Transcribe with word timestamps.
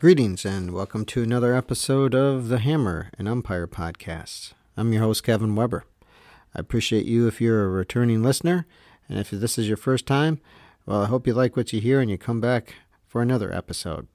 Greetings 0.00 0.46
and 0.46 0.72
welcome 0.72 1.04
to 1.04 1.22
another 1.22 1.54
episode 1.54 2.14
of 2.14 2.48
the 2.48 2.60
Hammer 2.60 3.10
and 3.18 3.28
Umpire 3.28 3.66
podcast. 3.66 4.54
I'm 4.74 4.94
your 4.94 5.02
host, 5.02 5.22
Kevin 5.22 5.54
Weber. 5.54 5.84
I 6.54 6.60
appreciate 6.60 7.04
you 7.04 7.28
if 7.28 7.38
you're 7.38 7.66
a 7.66 7.68
returning 7.68 8.22
listener, 8.22 8.64
and 9.10 9.18
if 9.18 9.28
this 9.28 9.58
is 9.58 9.68
your 9.68 9.76
first 9.76 10.06
time, 10.06 10.40
well, 10.86 11.02
I 11.02 11.06
hope 11.06 11.26
you 11.26 11.34
like 11.34 11.54
what 11.54 11.74
you 11.74 11.82
hear 11.82 12.00
and 12.00 12.10
you 12.10 12.16
come 12.16 12.40
back 12.40 12.76
for 13.06 13.20
another 13.20 13.54
episode. 13.54 14.06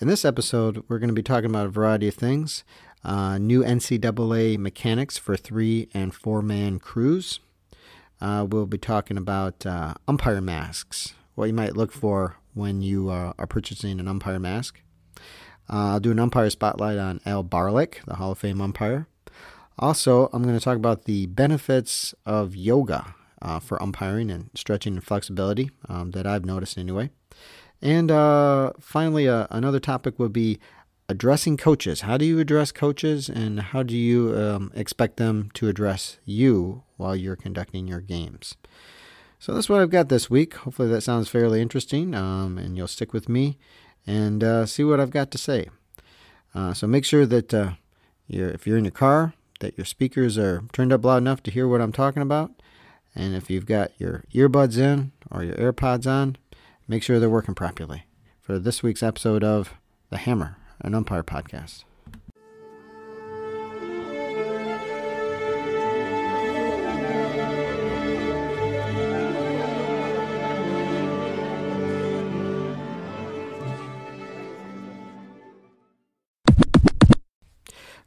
In 0.00 0.08
this 0.08 0.24
episode, 0.24 0.82
we're 0.88 0.98
going 0.98 1.06
to 1.06 1.14
be 1.14 1.22
talking 1.22 1.50
about 1.50 1.66
a 1.66 1.70
variety 1.70 2.08
of 2.08 2.14
things 2.14 2.64
uh, 3.04 3.38
new 3.38 3.62
NCAA 3.62 4.58
mechanics 4.58 5.18
for 5.18 5.36
three 5.36 5.88
and 5.94 6.12
four 6.12 6.42
man 6.42 6.80
crews. 6.80 7.38
Uh, 8.20 8.44
we'll 8.50 8.66
be 8.66 8.76
talking 8.76 9.16
about 9.16 9.64
uh, 9.64 9.94
umpire 10.08 10.40
masks, 10.40 11.14
what 11.36 11.46
you 11.46 11.52
might 11.52 11.76
look 11.76 11.92
for 11.92 12.38
when 12.54 12.82
you 12.82 13.08
uh, 13.08 13.34
are 13.38 13.46
purchasing 13.46 14.00
an 14.00 14.08
umpire 14.08 14.40
mask. 14.40 14.80
Uh, 15.70 15.92
I'll 15.92 16.00
do 16.00 16.10
an 16.10 16.18
umpire 16.18 16.50
spotlight 16.50 16.98
on 16.98 17.20
Al 17.24 17.44
Barlick, 17.44 18.04
the 18.06 18.16
Hall 18.16 18.32
of 18.32 18.38
Fame 18.38 18.60
umpire. 18.60 19.06
Also, 19.78 20.28
I'm 20.32 20.42
going 20.42 20.58
to 20.58 20.64
talk 20.64 20.76
about 20.76 21.04
the 21.04 21.26
benefits 21.26 22.14
of 22.26 22.54
yoga 22.54 23.14
uh, 23.40 23.58
for 23.58 23.82
umpiring 23.82 24.30
and 24.30 24.50
stretching 24.54 24.94
and 24.94 25.04
flexibility 25.04 25.70
um, 25.88 26.12
that 26.12 26.26
I've 26.26 26.44
noticed 26.44 26.78
anyway. 26.78 27.10
And 27.80 28.10
uh, 28.10 28.72
finally, 28.78 29.28
uh, 29.28 29.48
another 29.50 29.80
topic 29.80 30.18
would 30.18 30.32
be 30.32 30.60
addressing 31.08 31.56
coaches. 31.56 32.02
How 32.02 32.16
do 32.16 32.24
you 32.24 32.38
address 32.38 32.70
coaches, 32.70 33.28
and 33.28 33.60
how 33.60 33.82
do 33.82 33.96
you 33.96 34.36
um, 34.36 34.70
expect 34.74 35.16
them 35.16 35.50
to 35.54 35.68
address 35.68 36.18
you 36.24 36.84
while 36.96 37.16
you're 37.16 37.36
conducting 37.36 37.88
your 37.88 38.00
games? 38.00 38.54
So 39.38 39.52
that's 39.52 39.68
what 39.68 39.80
I've 39.80 39.90
got 39.90 40.08
this 40.08 40.30
week. 40.30 40.54
Hopefully, 40.54 40.88
that 40.90 41.00
sounds 41.00 41.28
fairly 41.28 41.60
interesting, 41.60 42.14
um, 42.14 42.56
and 42.58 42.76
you'll 42.76 42.86
stick 42.86 43.12
with 43.12 43.28
me 43.28 43.58
and 44.06 44.42
uh, 44.42 44.66
see 44.66 44.84
what 44.84 45.00
I've 45.00 45.10
got 45.10 45.30
to 45.30 45.38
say. 45.38 45.68
Uh, 46.54 46.74
so 46.74 46.86
make 46.86 47.04
sure 47.04 47.26
that 47.26 47.54
uh, 47.54 47.72
you're, 48.26 48.50
if 48.50 48.66
you're 48.66 48.78
in 48.78 48.84
your 48.84 48.92
car, 48.92 49.34
that 49.60 49.78
your 49.78 49.84
speakers 49.84 50.36
are 50.36 50.64
turned 50.72 50.92
up 50.92 51.04
loud 51.04 51.18
enough 51.18 51.42
to 51.44 51.50
hear 51.50 51.68
what 51.68 51.80
I'm 51.80 51.92
talking 51.92 52.22
about. 52.22 52.50
And 53.14 53.34
if 53.34 53.50
you've 53.50 53.66
got 53.66 53.92
your 53.98 54.24
earbuds 54.34 54.78
in 54.78 55.12
or 55.30 55.44
your 55.44 55.54
AirPods 55.56 56.06
on, 56.06 56.36
make 56.88 57.02
sure 57.02 57.18
they're 57.18 57.30
working 57.30 57.54
properly 57.54 58.04
for 58.40 58.58
this 58.58 58.82
week's 58.82 59.02
episode 59.02 59.44
of 59.44 59.74
The 60.10 60.18
Hammer, 60.18 60.56
an 60.80 60.94
umpire 60.94 61.22
podcast. 61.22 61.84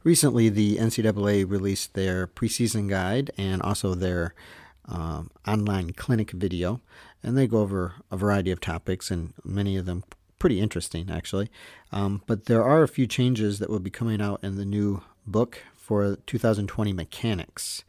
Recently, 0.06 0.48
the 0.48 0.76
NCAA 0.76 1.50
released 1.50 1.94
their 1.94 2.28
preseason 2.28 2.88
guide 2.88 3.32
and 3.36 3.60
also 3.60 3.92
their 3.92 4.36
um, 4.84 5.32
online 5.44 5.94
clinic 5.94 6.30
video, 6.30 6.80
and 7.24 7.36
they 7.36 7.48
go 7.48 7.58
over 7.58 7.94
a 8.08 8.16
variety 8.16 8.52
of 8.52 8.60
topics, 8.60 9.10
and 9.10 9.34
many 9.42 9.76
of 9.76 9.84
them 9.84 10.04
pretty 10.38 10.60
interesting, 10.60 11.10
actually. 11.10 11.50
Um, 11.90 12.22
but 12.28 12.44
there 12.44 12.62
are 12.62 12.84
a 12.84 12.88
few 12.88 13.08
changes 13.08 13.58
that 13.58 13.68
will 13.68 13.80
be 13.80 13.90
coming 13.90 14.22
out 14.22 14.38
in 14.44 14.54
the 14.54 14.64
new 14.64 15.02
book 15.26 15.62
for 15.74 16.14
2020 16.24 16.92
mechanics, 16.92 17.82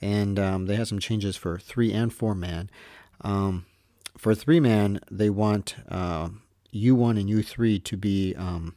and 0.00 0.38
um, 0.38 0.64
they 0.64 0.76
have 0.76 0.88
some 0.88 1.00
changes 1.00 1.36
for 1.36 1.58
three 1.58 1.92
and 1.92 2.14
four 2.14 2.34
man. 2.34 2.70
Um, 3.20 3.66
for 4.16 4.34
three 4.34 4.58
man, 4.58 5.00
they 5.10 5.28
want 5.28 5.76
uh, 5.86 6.30
U1 6.72 7.20
and 7.20 7.28
U3 7.28 7.84
to 7.84 7.96
be 7.98 8.34
um, 8.36 8.74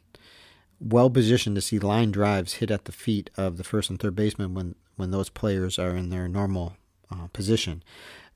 well 0.81 1.09
positioned 1.09 1.55
to 1.55 1.61
see 1.61 1.79
line 1.79 2.11
drives 2.11 2.55
hit 2.55 2.71
at 2.71 2.85
the 2.85 2.91
feet 2.91 3.29
of 3.37 3.57
the 3.57 3.63
first 3.63 3.89
and 3.89 3.99
third 3.99 4.15
baseman 4.15 4.53
when, 4.53 4.75
when 4.95 5.11
those 5.11 5.29
players 5.29 5.77
are 5.77 5.95
in 5.95 6.09
their 6.09 6.27
normal 6.27 6.75
uh, 7.11 7.27
position. 7.33 7.83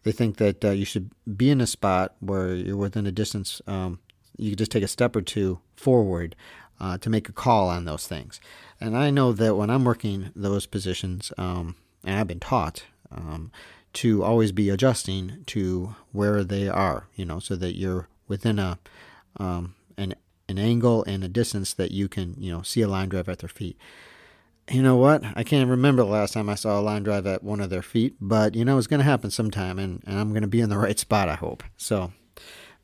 They 0.04 0.12
think 0.12 0.38
that 0.38 0.64
uh, 0.64 0.70
you 0.72 0.86
should 0.86 1.10
be 1.36 1.50
in 1.50 1.60
a 1.60 1.68
spot 1.68 2.16
where 2.20 2.54
you're 2.54 2.78
within 2.78 3.08
a 3.08 3.12
distance, 3.12 3.62
um, 3.66 4.00
you 4.38 4.56
just 4.56 4.72
take 4.72 4.84
a 4.84 4.88
step 4.88 5.16
or 5.16 5.22
two 5.22 5.60
forward 5.76 6.36
uh, 6.80 6.98
to 7.00 7.10
make 7.10 7.28
a 7.28 7.34
call 7.34 7.70
on 7.70 7.86
those 7.86 8.06
things. 8.06 8.40
And 8.80 8.96
I 8.96 9.10
know 9.10 9.32
that 9.32 9.56
when 9.56 9.70
I'm 9.70 9.86
working 9.86 10.32
those 10.36 10.68
positions, 10.68 11.32
um, 11.38 11.76
and 12.04 12.20
I've 12.20 12.28
been 12.28 12.40
taught 12.40 12.84
um, 13.12 13.52
to 13.94 14.24
always 14.24 14.52
be 14.52 14.70
adjusting 14.70 15.44
to 15.48 15.96
where 16.12 16.44
they 16.44 16.68
are, 16.68 17.08
you 17.16 17.26
know, 17.26 17.40
so 17.40 17.56
that 17.56 17.78
you're 17.78 18.08
within 18.28 18.60
a 18.60 18.78
um, 19.38 19.76
an 20.48 20.58
an 20.58 20.64
angle 20.64 21.04
and 21.06 21.24
a 21.24 21.28
distance 21.28 21.74
that 21.74 21.92
you 21.92 22.08
can, 22.08 22.36
you 22.38 22.52
know, 22.52 22.62
see 22.62 22.82
a 22.82 22.88
line 22.88 23.10
drive 23.10 23.30
at 23.30 23.40
their 23.40 23.50
feet. 23.50 23.78
You 24.70 24.82
know 24.82 24.96
what? 24.96 25.24
I 25.36 25.44
can't 25.44 25.70
remember 25.70 26.04
the 26.04 26.10
last 26.10 26.34
time 26.34 26.50
I 26.50 26.56
saw 26.56 26.80
a 26.80 26.82
line 26.82 27.04
drive 27.04 27.28
at 27.28 27.44
one 27.44 27.60
of 27.60 27.70
their 27.70 27.84
feet, 27.84 28.16
but 28.20 28.56
you 28.56 28.66
know 28.66 28.78
it's 28.78 28.88
going 28.88 29.00
to 29.00 29.04
happen 29.04 29.30
sometime, 29.30 29.78
and, 29.78 30.02
and 30.08 30.20
I'm 30.20 30.30
going 30.30 30.42
to 30.42 30.48
be 30.48 30.62
in 30.62 30.70
the 30.70 30.78
right 30.80 30.98
spot, 30.98 31.30
I 31.30 31.36
hope. 31.36 31.64
So, 31.78 32.12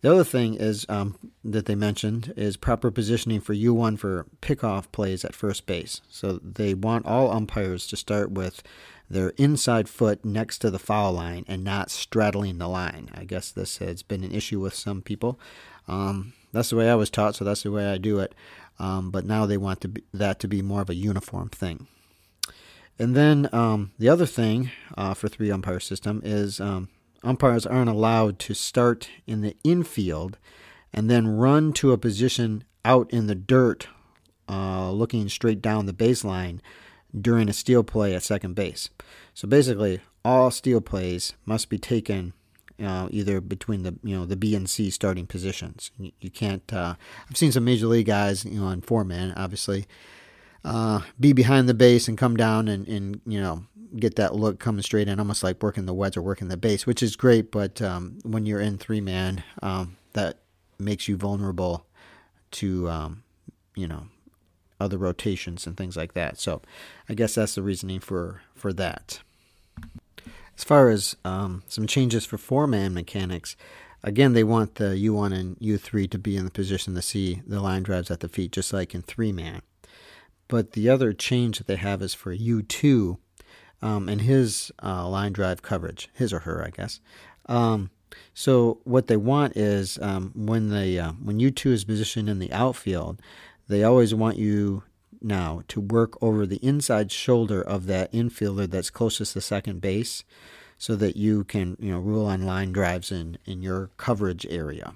the 0.02 0.12
other 0.12 0.24
thing 0.24 0.56
is 0.56 0.86
um, 0.90 1.18
that 1.44 1.66
they 1.68 1.76
mentioned 1.76 2.34
is 2.36 2.58
proper 2.58 2.92
positioning 2.92 3.40
for 3.40 3.54
U1 3.54 4.00
for 4.00 4.26
pickoff 4.42 4.92
plays 4.92 5.24
at 5.24 5.36
first 5.36 5.68
base. 5.68 6.02
So 6.10 6.40
they 6.44 6.74
want 6.74 7.06
all 7.06 7.32
umpires 7.32 7.86
to 7.88 7.96
start 7.96 8.32
with 8.32 8.64
their 9.10 9.30
inside 9.38 9.88
foot 9.88 10.26
next 10.26 10.60
to 10.60 10.72
the 10.72 10.80
foul 10.80 11.14
line 11.14 11.46
and 11.48 11.64
not 11.64 11.92
straddling 11.92 12.58
the 12.58 12.68
line. 12.68 13.10
I 13.14 13.26
guess 13.26 13.52
this 13.52 13.78
has 13.78 14.02
been 14.02 14.24
an 14.24 14.32
issue 14.32 14.60
with 14.60 14.74
some 14.74 15.04
people. 15.04 15.40
Um, 15.88 16.34
that's 16.52 16.70
the 16.70 16.76
way 16.76 16.90
I 16.90 16.96
was 16.96 17.10
taught, 17.10 17.36
so 17.36 17.46
that's 17.46 17.64
the 17.64 17.72
way 17.72 17.88
I 17.92 17.98
do 17.98 18.20
it. 18.20 18.36
Um, 18.80 19.12
but 19.12 19.26
now 19.26 19.46
they 19.46 19.58
want 19.58 19.82
to 19.82 19.88
be, 19.90 20.04
that 20.14 20.40
to 20.40 20.48
be 20.48 20.62
more 20.62 20.82
of 20.82 20.90
a 20.90 20.96
uniform 20.96 21.50
thing. 21.50 21.88
And 22.98 23.16
then 23.16 23.50
um, 23.52 23.92
the 23.98 24.10
other 24.10 24.26
thing 24.26 24.72
uh, 24.98 25.14
for 25.14 25.28
three 25.28 25.52
umpire 25.52 25.80
system 25.80 26.22
is 26.24 26.60
um, 26.60 26.90
umpires 27.24 27.66
aren't 27.66 27.90
allowed 27.90 28.40
to 28.40 28.54
start 28.54 29.10
in 29.26 29.42
the 29.42 29.56
infield 29.64 30.38
and 30.94 31.10
then 31.10 31.38
run 31.38 31.74
to 31.74 31.92
a 31.92 31.98
position 31.98 32.64
out 32.84 33.10
in 33.12 33.28
the 33.28 33.36
dirt, 33.36 33.88
uh, 34.50 34.92
looking 34.92 35.30
straight 35.30 35.62
down 35.62 35.86
the 35.86 35.94
baseline 35.94 36.60
during 37.20 37.50
a 37.50 37.54
steal 37.54 37.84
play 37.84 38.14
at 38.16 38.24
second 38.24 38.56
base. 38.56 38.90
So 39.34 39.48
basically, 39.48 40.02
all 40.24 40.52
steal 40.52 40.82
plays 40.82 41.34
must 41.46 41.70
be 41.70 41.78
taken 41.78 42.34
uh, 42.82 43.08
either 43.12 43.42
between 43.42 43.84
the 43.84 43.96
you 44.04 44.18
know 44.18 44.26
the 44.26 44.36
B 44.36 44.56
and 44.56 44.70
C 44.70 44.90
starting 44.90 45.28
positions. 45.28 45.92
You, 45.98 46.12
you 46.20 46.30
can't. 46.30 46.72
Uh, 46.74 46.96
I've 47.30 47.38
seen 47.38 47.52
some 47.52 47.66
major 47.66 47.88
league 47.88 48.08
guys, 48.08 48.46
you 48.46 48.60
know, 48.60 48.68
on 48.68 48.82
four 48.82 49.04
man, 49.04 49.34
obviously, 49.36 49.86
uh, 50.64 51.02
be 51.20 51.34
behind 51.34 51.70
the 51.70 51.74
base 51.74 52.08
and 52.08 52.18
come 52.18 52.36
down 52.38 52.68
and, 52.68 52.88
and 52.88 53.22
you 53.26 53.40
know 53.40 53.66
get 53.98 54.16
that 54.16 54.36
look 54.36 54.60
coming 54.60 54.82
straight 54.82 55.08
in, 55.08 55.20
almost 55.20 55.44
like 55.44 55.62
working 55.62 55.86
the 55.86 55.94
wedge 55.94 56.16
or 56.16 56.22
working 56.22 56.48
the 56.48 56.58
base, 56.58 56.86
which 56.86 57.04
is 57.04 57.16
great. 57.16 57.52
But 57.52 57.82
um, 57.82 58.20
when 58.24 58.46
you're 58.46 58.62
in 58.62 58.78
three 58.78 59.02
man, 59.02 59.44
um, 59.62 59.98
that 60.14 60.40
makes 60.80 61.08
you 61.08 61.18
vulnerable 61.18 61.86
to 62.52 62.90
um, 62.90 63.24
you 63.76 63.88
know 63.88 64.08
other 64.80 64.98
rotations 64.98 65.68
and 65.68 65.78
things 65.78 65.96
like 65.96 66.14
that. 66.14 66.40
So 66.40 66.62
I 67.08 67.14
guess 67.14 67.36
that's 67.36 67.56
the 67.56 67.64
reasoning 67.64 68.00
for 68.00 68.42
for 68.56 68.74
that. 68.74 69.22
As 70.62 70.66
far 70.66 70.90
as 70.90 71.16
um, 71.26 71.64
some 71.66 71.88
changes 71.88 72.24
for 72.24 72.38
four 72.38 72.68
man 72.68 72.94
mechanics, 72.94 73.56
again, 74.04 74.34
they 74.34 74.44
want 74.44 74.76
the 74.76 74.94
U1 74.94 75.34
and 75.34 75.58
U3 75.58 76.08
to 76.12 76.20
be 76.20 76.38
in 76.38 76.46
the 76.46 76.52
position 76.52 76.94
to 76.94 77.02
see 77.02 77.42
the 77.48 77.60
line 77.60 77.82
drives 77.82 78.12
at 78.12 78.20
the 78.20 78.30
feet, 78.30 78.52
just 78.52 78.72
like 78.72 78.94
in 78.94 79.02
three 79.02 79.32
man. 79.32 79.64
But 80.48 80.74
the 80.74 80.88
other 80.88 81.14
change 81.14 81.58
that 81.58 81.66
they 81.66 81.78
have 81.78 82.04
is 82.04 82.14
for 82.14 82.32
U2 82.32 83.18
um, 83.82 84.08
and 84.08 84.22
his 84.22 84.72
uh, 84.84 85.10
line 85.10 85.34
drive 85.34 85.64
coverage, 85.64 86.10
his 86.14 86.32
or 86.32 86.42
her, 86.42 86.64
I 86.64 86.70
guess. 86.70 87.00
Um, 87.48 87.90
so 88.36 88.82
what 88.84 89.08
they 89.08 89.18
want 89.18 89.58
is 89.58 89.98
um, 90.00 90.32
when 90.36 90.70
the 90.70 91.00
uh, 91.00 91.12
when 91.14 91.40
U2 91.40 91.72
is 91.72 91.86
positioned 91.86 92.30
in 92.30 92.38
the 92.38 92.54
outfield, 92.54 93.20
they 93.68 93.84
always 93.84 94.14
want 94.14 94.38
you 94.38 94.84
now 95.22 95.64
to 95.68 95.80
work 95.80 96.22
over 96.22 96.46
the 96.46 96.58
inside 96.58 97.12
shoulder 97.12 97.62
of 97.62 97.86
that 97.88 98.12
infielder 98.12 98.70
that's 98.70 98.90
closest 98.90 99.34
to 99.34 99.42
second 99.42 99.82
base 99.82 100.24
so 100.78 100.96
that 100.96 101.16
you 101.16 101.44
can 101.44 101.78
you 101.80 101.92
know 101.92 102.00
rule 102.00 102.26
on 102.26 102.44
line 102.44 102.72
drives 102.72 103.12
in, 103.12 103.38
in 103.46 103.62
your 103.62 103.92
coverage 103.98 104.48
area. 104.50 104.94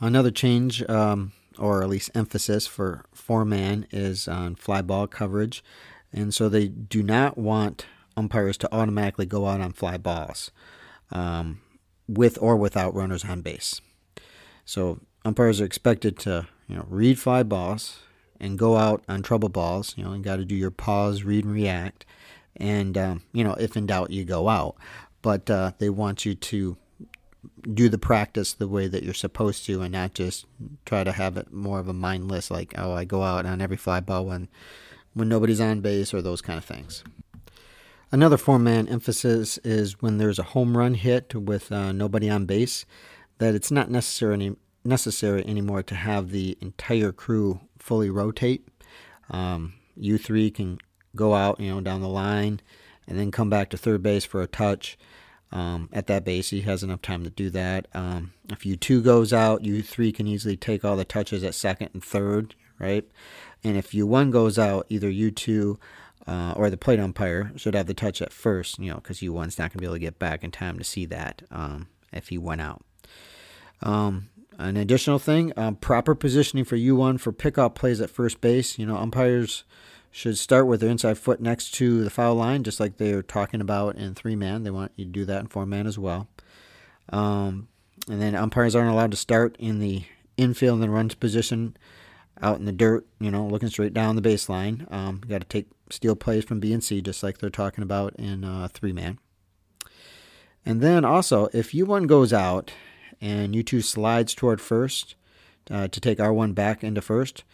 Another 0.00 0.30
change, 0.30 0.82
um, 0.88 1.32
or 1.58 1.82
at 1.82 1.88
least 1.88 2.10
emphasis 2.14 2.66
for 2.66 3.04
four 3.12 3.44
man, 3.44 3.86
is 3.90 4.28
on 4.28 4.56
fly 4.56 4.82
ball 4.82 5.06
coverage. 5.06 5.62
And 6.12 6.34
so 6.34 6.48
they 6.48 6.68
do 6.68 7.02
not 7.02 7.38
want 7.38 7.86
umpires 8.16 8.56
to 8.58 8.74
automatically 8.74 9.26
go 9.26 9.46
out 9.46 9.60
on 9.60 9.72
fly 9.72 9.96
balls 9.98 10.50
um, 11.10 11.60
with 12.08 12.38
or 12.40 12.56
without 12.56 12.94
runners 12.94 13.24
on 13.24 13.42
base. 13.42 13.80
So 14.64 15.00
umpires 15.24 15.60
are 15.60 15.64
expected 15.64 16.18
to 16.20 16.48
you 16.66 16.76
know 16.76 16.86
read 16.88 17.18
fly 17.18 17.42
balls, 17.42 18.00
and 18.40 18.58
go 18.58 18.76
out 18.76 19.02
on 19.08 19.22
trouble 19.22 19.48
balls. 19.48 19.94
You 19.96 20.04
know, 20.04 20.14
you 20.14 20.22
got 20.22 20.36
to 20.36 20.44
do 20.44 20.54
your 20.54 20.70
pause, 20.70 21.22
read, 21.22 21.44
and 21.44 21.54
react. 21.54 22.04
And, 22.56 22.96
um, 22.96 23.22
you 23.32 23.44
know, 23.44 23.54
if 23.54 23.76
in 23.76 23.86
doubt, 23.86 24.10
you 24.10 24.24
go 24.24 24.48
out. 24.48 24.76
But 25.22 25.50
uh, 25.50 25.72
they 25.78 25.90
want 25.90 26.24
you 26.24 26.34
to 26.34 26.76
do 27.74 27.88
the 27.88 27.98
practice 27.98 28.52
the 28.54 28.68
way 28.68 28.86
that 28.86 29.02
you're 29.02 29.14
supposed 29.14 29.64
to 29.66 29.82
and 29.82 29.92
not 29.92 30.14
just 30.14 30.46
try 30.84 31.04
to 31.04 31.12
have 31.12 31.36
it 31.36 31.52
more 31.52 31.78
of 31.78 31.88
a 31.88 31.92
mindless 31.92 32.50
like 32.50 32.74
oh 32.76 32.92
I 32.92 33.04
go 33.04 33.22
out 33.22 33.46
on 33.46 33.60
every 33.60 33.76
fly 33.76 34.00
ball 34.00 34.26
when 34.26 34.48
when 35.14 35.28
nobody's 35.28 35.60
on 35.60 35.80
base 35.80 36.12
or 36.12 36.20
those 36.20 36.42
kind 36.42 36.58
of 36.58 36.64
things. 36.64 37.02
Another 38.12 38.36
four 38.36 38.58
man 38.58 38.86
emphasis 38.86 39.58
is 39.58 40.00
when 40.00 40.18
there's 40.18 40.38
a 40.38 40.44
home 40.44 40.76
run 40.76 40.94
hit 40.94 41.34
with 41.34 41.72
uh, 41.72 41.90
nobody 41.90 42.30
on 42.30 42.46
base, 42.46 42.84
that 43.38 43.54
it's 43.54 43.70
not 43.70 43.90
necessary, 43.90 44.54
necessary 44.86 45.44
anymore 45.46 45.82
to 45.84 45.94
have 45.94 46.30
the 46.30 46.56
entire 46.60 47.12
crew 47.12 47.60
fully 47.78 48.10
rotate. 48.10 48.66
Um, 49.30 49.74
U3 49.98 50.54
can 50.54 50.78
go 51.14 51.34
out, 51.34 51.60
you 51.60 51.70
know, 51.70 51.80
down 51.80 52.02
the 52.02 52.08
line 52.08 52.60
and 53.06 53.18
then 53.18 53.30
come 53.30 53.50
back 53.50 53.70
to 53.70 53.76
third 53.76 54.02
base 54.02 54.24
for 54.24 54.42
a 54.42 54.46
touch. 54.46 54.98
Um, 55.52 55.88
at 55.92 56.06
that 56.08 56.24
base, 56.24 56.50
he 56.50 56.62
has 56.62 56.82
enough 56.82 57.02
time 57.02 57.22
to 57.24 57.30
do 57.30 57.50
that. 57.50 57.86
Um, 57.94 58.32
if 58.50 58.60
U2 58.60 59.02
goes 59.02 59.32
out, 59.32 59.62
U3 59.62 60.14
can 60.14 60.26
easily 60.26 60.56
take 60.56 60.84
all 60.84 60.96
the 60.96 61.04
touches 61.04 61.44
at 61.44 61.54
second 61.54 61.90
and 61.92 62.02
third, 62.02 62.54
right? 62.78 63.08
And 63.62 63.76
if 63.76 63.92
U1 63.92 64.30
goes 64.32 64.58
out, 64.58 64.86
either 64.88 65.10
U2 65.10 65.78
uh, 66.26 66.52
or 66.56 66.68
the 66.68 66.76
plate 66.76 66.98
umpire 66.98 67.52
should 67.56 67.74
have 67.74 67.86
the 67.86 67.94
touch 67.94 68.20
at 68.20 68.32
first, 68.32 68.78
you 68.78 68.90
know, 68.90 68.96
because 68.96 69.20
U1's 69.20 69.58
not 69.58 69.70
going 69.70 69.78
to 69.78 69.78
be 69.78 69.86
able 69.86 69.94
to 69.94 70.00
get 70.00 70.18
back 70.18 70.42
in 70.42 70.50
time 70.50 70.78
to 70.78 70.84
see 70.84 71.06
that 71.06 71.42
um, 71.50 71.88
if 72.12 72.28
he 72.28 72.38
went 72.38 72.60
out. 72.60 72.84
Um, 73.82 74.28
an 74.58 74.76
additional 74.76 75.18
thing, 75.18 75.52
um, 75.56 75.76
proper 75.76 76.14
positioning 76.14 76.64
for 76.64 76.76
U1 76.76 77.20
for 77.20 77.32
pickoff 77.32 77.74
plays 77.74 78.00
at 78.00 78.10
first 78.10 78.40
base. 78.40 78.78
You 78.78 78.86
know, 78.86 78.96
umpires 78.96 79.64
should 80.10 80.38
start 80.38 80.66
with 80.66 80.80
their 80.80 80.90
inside 80.90 81.18
foot 81.18 81.40
next 81.40 81.72
to 81.72 82.02
the 82.02 82.10
foul 82.10 82.36
line, 82.36 82.64
just 82.64 82.80
like 82.80 82.96
they're 82.96 83.22
talking 83.22 83.60
about 83.60 83.96
in 83.96 84.14
three 84.14 84.36
man. 84.36 84.62
They 84.62 84.70
want 84.70 84.92
you 84.96 85.04
to 85.04 85.10
do 85.10 85.24
that 85.26 85.40
in 85.40 85.48
four 85.48 85.66
man 85.66 85.86
as 85.86 85.98
well. 85.98 86.28
Um, 87.10 87.68
and 88.08 88.20
then 88.20 88.34
umpires 88.34 88.74
aren't 88.74 88.90
allowed 88.90 89.10
to 89.10 89.16
start 89.16 89.56
in 89.58 89.78
the 89.78 90.04
infield 90.36 90.82
and 90.82 90.92
runs 90.92 91.14
position 91.14 91.76
out 92.40 92.58
in 92.58 92.64
the 92.64 92.72
dirt, 92.72 93.06
you 93.20 93.30
know, 93.30 93.46
looking 93.46 93.68
straight 93.68 93.94
down 93.94 94.16
the 94.16 94.22
baseline. 94.22 94.90
Um, 94.92 95.20
you 95.24 95.30
got 95.30 95.40
to 95.40 95.46
take 95.46 95.68
steal 95.90 96.16
plays 96.16 96.44
from 96.44 96.60
B 96.60 96.72
and 96.72 96.82
C, 96.82 97.00
just 97.00 97.22
like 97.22 97.38
they're 97.38 97.50
talking 97.50 97.82
about 97.82 98.14
in 98.16 98.44
uh, 98.44 98.68
three 98.72 98.92
man. 98.92 99.18
And 100.64 100.80
then 100.80 101.04
also, 101.04 101.48
if 101.52 101.72
U1 101.72 102.06
goes 102.06 102.32
out 102.32 102.72
and 103.20 103.54
U2 103.54 103.82
slides 103.84 104.34
toward 104.34 104.60
first 104.60 105.14
uh, 105.70 105.88
to 105.88 106.00
take 106.00 106.18
R1 106.18 106.54
back 106.54 106.84
into 106.84 107.00
first, 107.00 107.44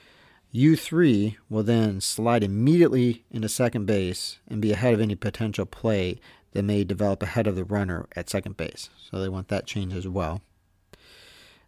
U3 0.55 1.37
will 1.49 1.63
then 1.63 2.01
slide 2.01 2.45
immediately 2.45 3.25
into 3.31 3.49
second 3.49 3.87
base 3.87 4.39
and 4.49 4.61
be 4.61 4.73
ahead 4.73 4.93
of 4.93 5.01
any 5.01 5.15
potential 5.15 5.65
play 5.65 6.21
that 6.53 6.63
may 6.63 6.85
develop 6.85 7.23
ahead 7.23 7.47
of 7.47 7.57
the 7.57 7.65
runner 7.65 8.07
at 8.15 8.29
second 8.29 8.57
base. 8.57 8.91
So 9.11 9.19
they 9.19 9.29
want 9.29 9.49
that 9.49 9.67
change 9.67 9.95
as 9.95 10.07
well. 10.07 10.43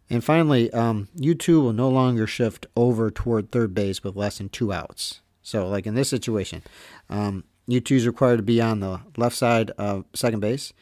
And 0.09 0.23
finally, 0.23 0.71
um, 0.71 1.07
U2 1.17 1.61
will 1.61 1.73
no 1.73 1.89
longer 1.89 2.27
shift 2.27 2.67
over 2.75 3.09
toward 3.09 3.51
third 3.51 3.73
base 3.73 4.03
with 4.03 4.15
less 4.15 4.37
than 4.37 4.49
two 4.49 4.71
outs. 4.71 5.21
So, 5.41 5.67
like 5.67 5.87
in 5.87 5.95
this 5.95 6.09
situation, 6.09 6.61
um, 7.09 7.43
U2 7.67 7.91
is 7.97 8.07
required 8.07 8.37
to 8.37 8.43
be 8.43 8.61
on 8.61 8.79
the 8.79 9.01
left 9.17 9.35
side 9.35 9.71
of 9.71 10.05
second 10.13 10.41
base. 10.41 10.73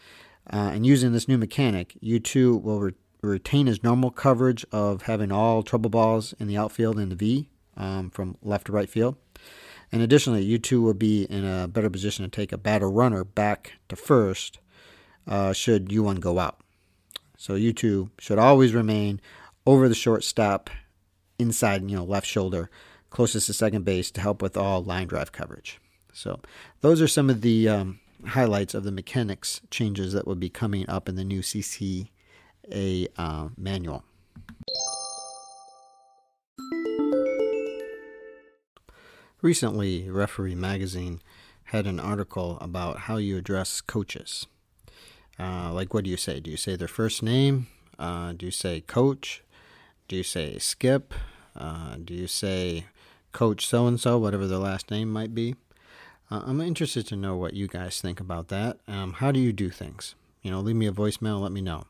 Uh, 0.51 0.71
and 0.73 0.85
using 0.85 1.13
this 1.13 1.29
new 1.29 1.37
mechanic, 1.37 1.97
U2 2.03 2.61
will 2.61 2.79
re- 2.81 2.93
retain 3.27 3.67
his 3.67 3.83
normal 3.83 4.11
coverage 4.11 4.65
of 4.71 5.03
having 5.03 5.31
all 5.31 5.63
trouble 5.63 5.89
balls 5.89 6.33
in 6.39 6.47
the 6.47 6.57
outfield 6.57 6.99
in 6.99 7.09
the 7.09 7.15
V 7.15 7.49
um, 7.77 8.09
from 8.09 8.37
left 8.41 8.67
to 8.67 8.71
right 8.71 8.89
field. 8.89 9.15
And 9.91 10.01
additionally, 10.01 10.45
U2 10.57 10.81
will 10.81 10.93
be 10.93 11.23
in 11.25 11.45
a 11.45 11.67
better 11.67 11.89
position 11.89 12.25
to 12.25 12.31
take 12.31 12.51
a 12.51 12.57
batter 12.57 12.89
runner 12.89 13.23
back 13.23 13.73
to 13.89 13.95
first 13.95 14.59
uh, 15.27 15.53
should 15.53 15.89
U1 15.89 16.19
go 16.19 16.39
out. 16.39 16.59
So 17.37 17.53
U2 17.53 18.09
should 18.19 18.39
always 18.39 18.73
remain 18.73 19.21
over 19.65 19.87
the 19.87 19.95
shortstop 19.95 20.69
inside, 21.37 21.89
you 21.89 21.95
know, 21.95 22.03
left 22.03 22.27
shoulder, 22.27 22.69
closest 23.09 23.47
to 23.47 23.53
second 23.53 23.85
base 23.85 24.11
to 24.11 24.21
help 24.21 24.41
with 24.41 24.57
all 24.57 24.83
line 24.83 25.07
drive 25.07 25.31
coverage. 25.31 25.79
So 26.11 26.39
those 26.81 27.01
are 27.01 27.07
some 27.07 27.29
of 27.29 27.41
the 27.41 27.69
um, 27.69 27.99
highlights 28.27 28.73
of 28.73 28.83
the 28.83 28.91
mechanics 28.91 29.61
changes 29.69 30.13
that 30.13 30.27
will 30.27 30.35
be 30.35 30.49
coming 30.49 30.89
up 30.89 31.07
in 31.07 31.15
the 31.15 31.23
new 31.23 31.41
CCA 32.69 33.07
uh, 33.17 33.49
manual. 33.57 34.03
Recently, 39.41 40.09
Referee 40.09 40.55
Magazine 40.55 41.19
had 41.65 41.85
an 41.85 41.99
article 41.99 42.57
about 42.61 42.99
how 42.99 43.17
you 43.17 43.37
address 43.37 43.81
coaches. 43.81 44.47
Uh, 45.39 45.71
like, 45.73 45.93
what 45.93 46.05
do 46.05 46.09
you 46.09 46.17
say? 46.17 46.39
Do 46.39 46.49
you 46.51 46.57
say 46.57 46.75
their 46.75 46.87
first 46.87 47.21
name? 47.21 47.67
Uh, 47.99 48.33
do 48.33 48.45
you 48.45 48.51
say 48.51 48.81
coach? 48.81 49.43
Do 50.07 50.15
you 50.15 50.23
say 50.23 50.57
skip? 50.59 51.13
Uh, 51.55 51.95
do 52.03 52.13
you 52.13 52.27
say 52.27 52.85
coach 53.31 53.67
so 53.67 53.87
and 53.87 53.99
so, 53.99 54.17
whatever 54.17 54.47
their 54.47 54.59
last 54.59 54.91
name 54.91 55.11
might 55.11 55.33
be? 55.35 55.55
Uh, 56.31 56.43
I'm 56.45 56.61
interested 56.61 57.05
to 57.07 57.15
know 57.15 57.35
what 57.35 57.53
you 57.53 57.67
guys 57.67 57.99
think 57.99 58.19
about 58.19 58.47
that. 58.47 58.77
Um, 58.87 59.13
how 59.13 59.31
do 59.31 59.39
you 59.39 59.51
do 59.51 59.69
things? 59.69 60.15
You 60.41 60.51
know, 60.51 60.61
leave 60.61 60.75
me 60.75 60.87
a 60.87 60.91
voicemail, 60.91 61.41
let 61.41 61.51
me 61.51 61.61
know. 61.61 61.85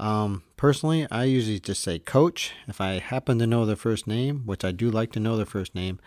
Um, 0.00 0.42
personally, 0.56 1.06
I 1.10 1.24
usually 1.24 1.60
just 1.60 1.82
say 1.82 1.98
coach. 1.98 2.52
If 2.66 2.80
I 2.80 2.98
happen 2.98 3.38
to 3.38 3.46
know 3.46 3.66
their 3.66 3.76
first 3.76 4.06
name, 4.06 4.42
which 4.46 4.64
I 4.64 4.72
do 4.72 4.90
like 4.90 5.12
to 5.12 5.20
know 5.20 5.36
their 5.36 5.44
first 5.46 5.74
name, 5.74 6.00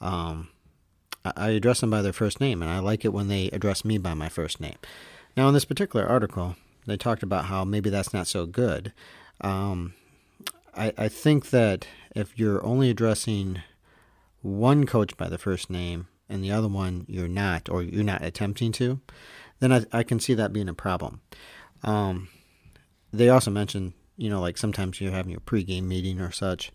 um, 0.00 0.48
I 1.24 1.50
address 1.50 1.80
them 1.80 1.90
by 1.90 2.02
their 2.02 2.12
first 2.12 2.40
name, 2.40 2.60
and 2.60 2.70
I 2.70 2.80
like 2.80 3.04
it 3.04 3.12
when 3.12 3.28
they 3.28 3.48
address 3.48 3.84
me 3.84 3.98
by 3.98 4.14
my 4.14 4.28
first 4.28 4.60
name. 4.60 4.76
Now, 5.36 5.46
in 5.48 5.54
this 5.54 5.64
particular 5.64 6.04
article, 6.04 6.56
they 6.86 6.96
talked 6.96 7.22
about 7.22 7.46
how 7.46 7.64
maybe 7.64 7.88
that's 7.88 8.12
not 8.12 8.26
so 8.26 8.46
good. 8.46 8.92
Um, 9.40 9.94
I, 10.74 10.92
I 10.98 11.08
think 11.08 11.50
that 11.50 11.86
if 12.16 12.38
you're 12.38 12.64
only 12.64 12.90
addressing 12.90 13.62
one 14.42 14.86
coach 14.86 15.16
by 15.16 15.28
the 15.28 15.38
first 15.38 15.70
name 15.70 16.08
and 16.28 16.42
the 16.42 16.50
other 16.50 16.68
one 16.68 17.04
you're 17.08 17.28
not, 17.28 17.68
or 17.68 17.82
you're 17.82 18.02
not 18.02 18.24
attempting 18.24 18.72
to, 18.72 19.00
then 19.60 19.72
I, 19.72 19.84
I 19.92 20.02
can 20.02 20.18
see 20.18 20.34
that 20.34 20.52
being 20.52 20.68
a 20.68 20.74
problem. 20.74 21.20
Um, 21.82 22.28
they 23.12 23.28
also 23.28 23.50
mentioned, 23.50 23.92
you 24.16 24.30
know, 24.30 24.40
like 24.40 24.58
sometimes 24.58 25.00
you're 25.00 25.12
having 25.12 25.34
a 25.34 25.40
pregame 25.40 25.84
meeting 25.84 26.20
or 26.20 26.30
such, 26.30 26.72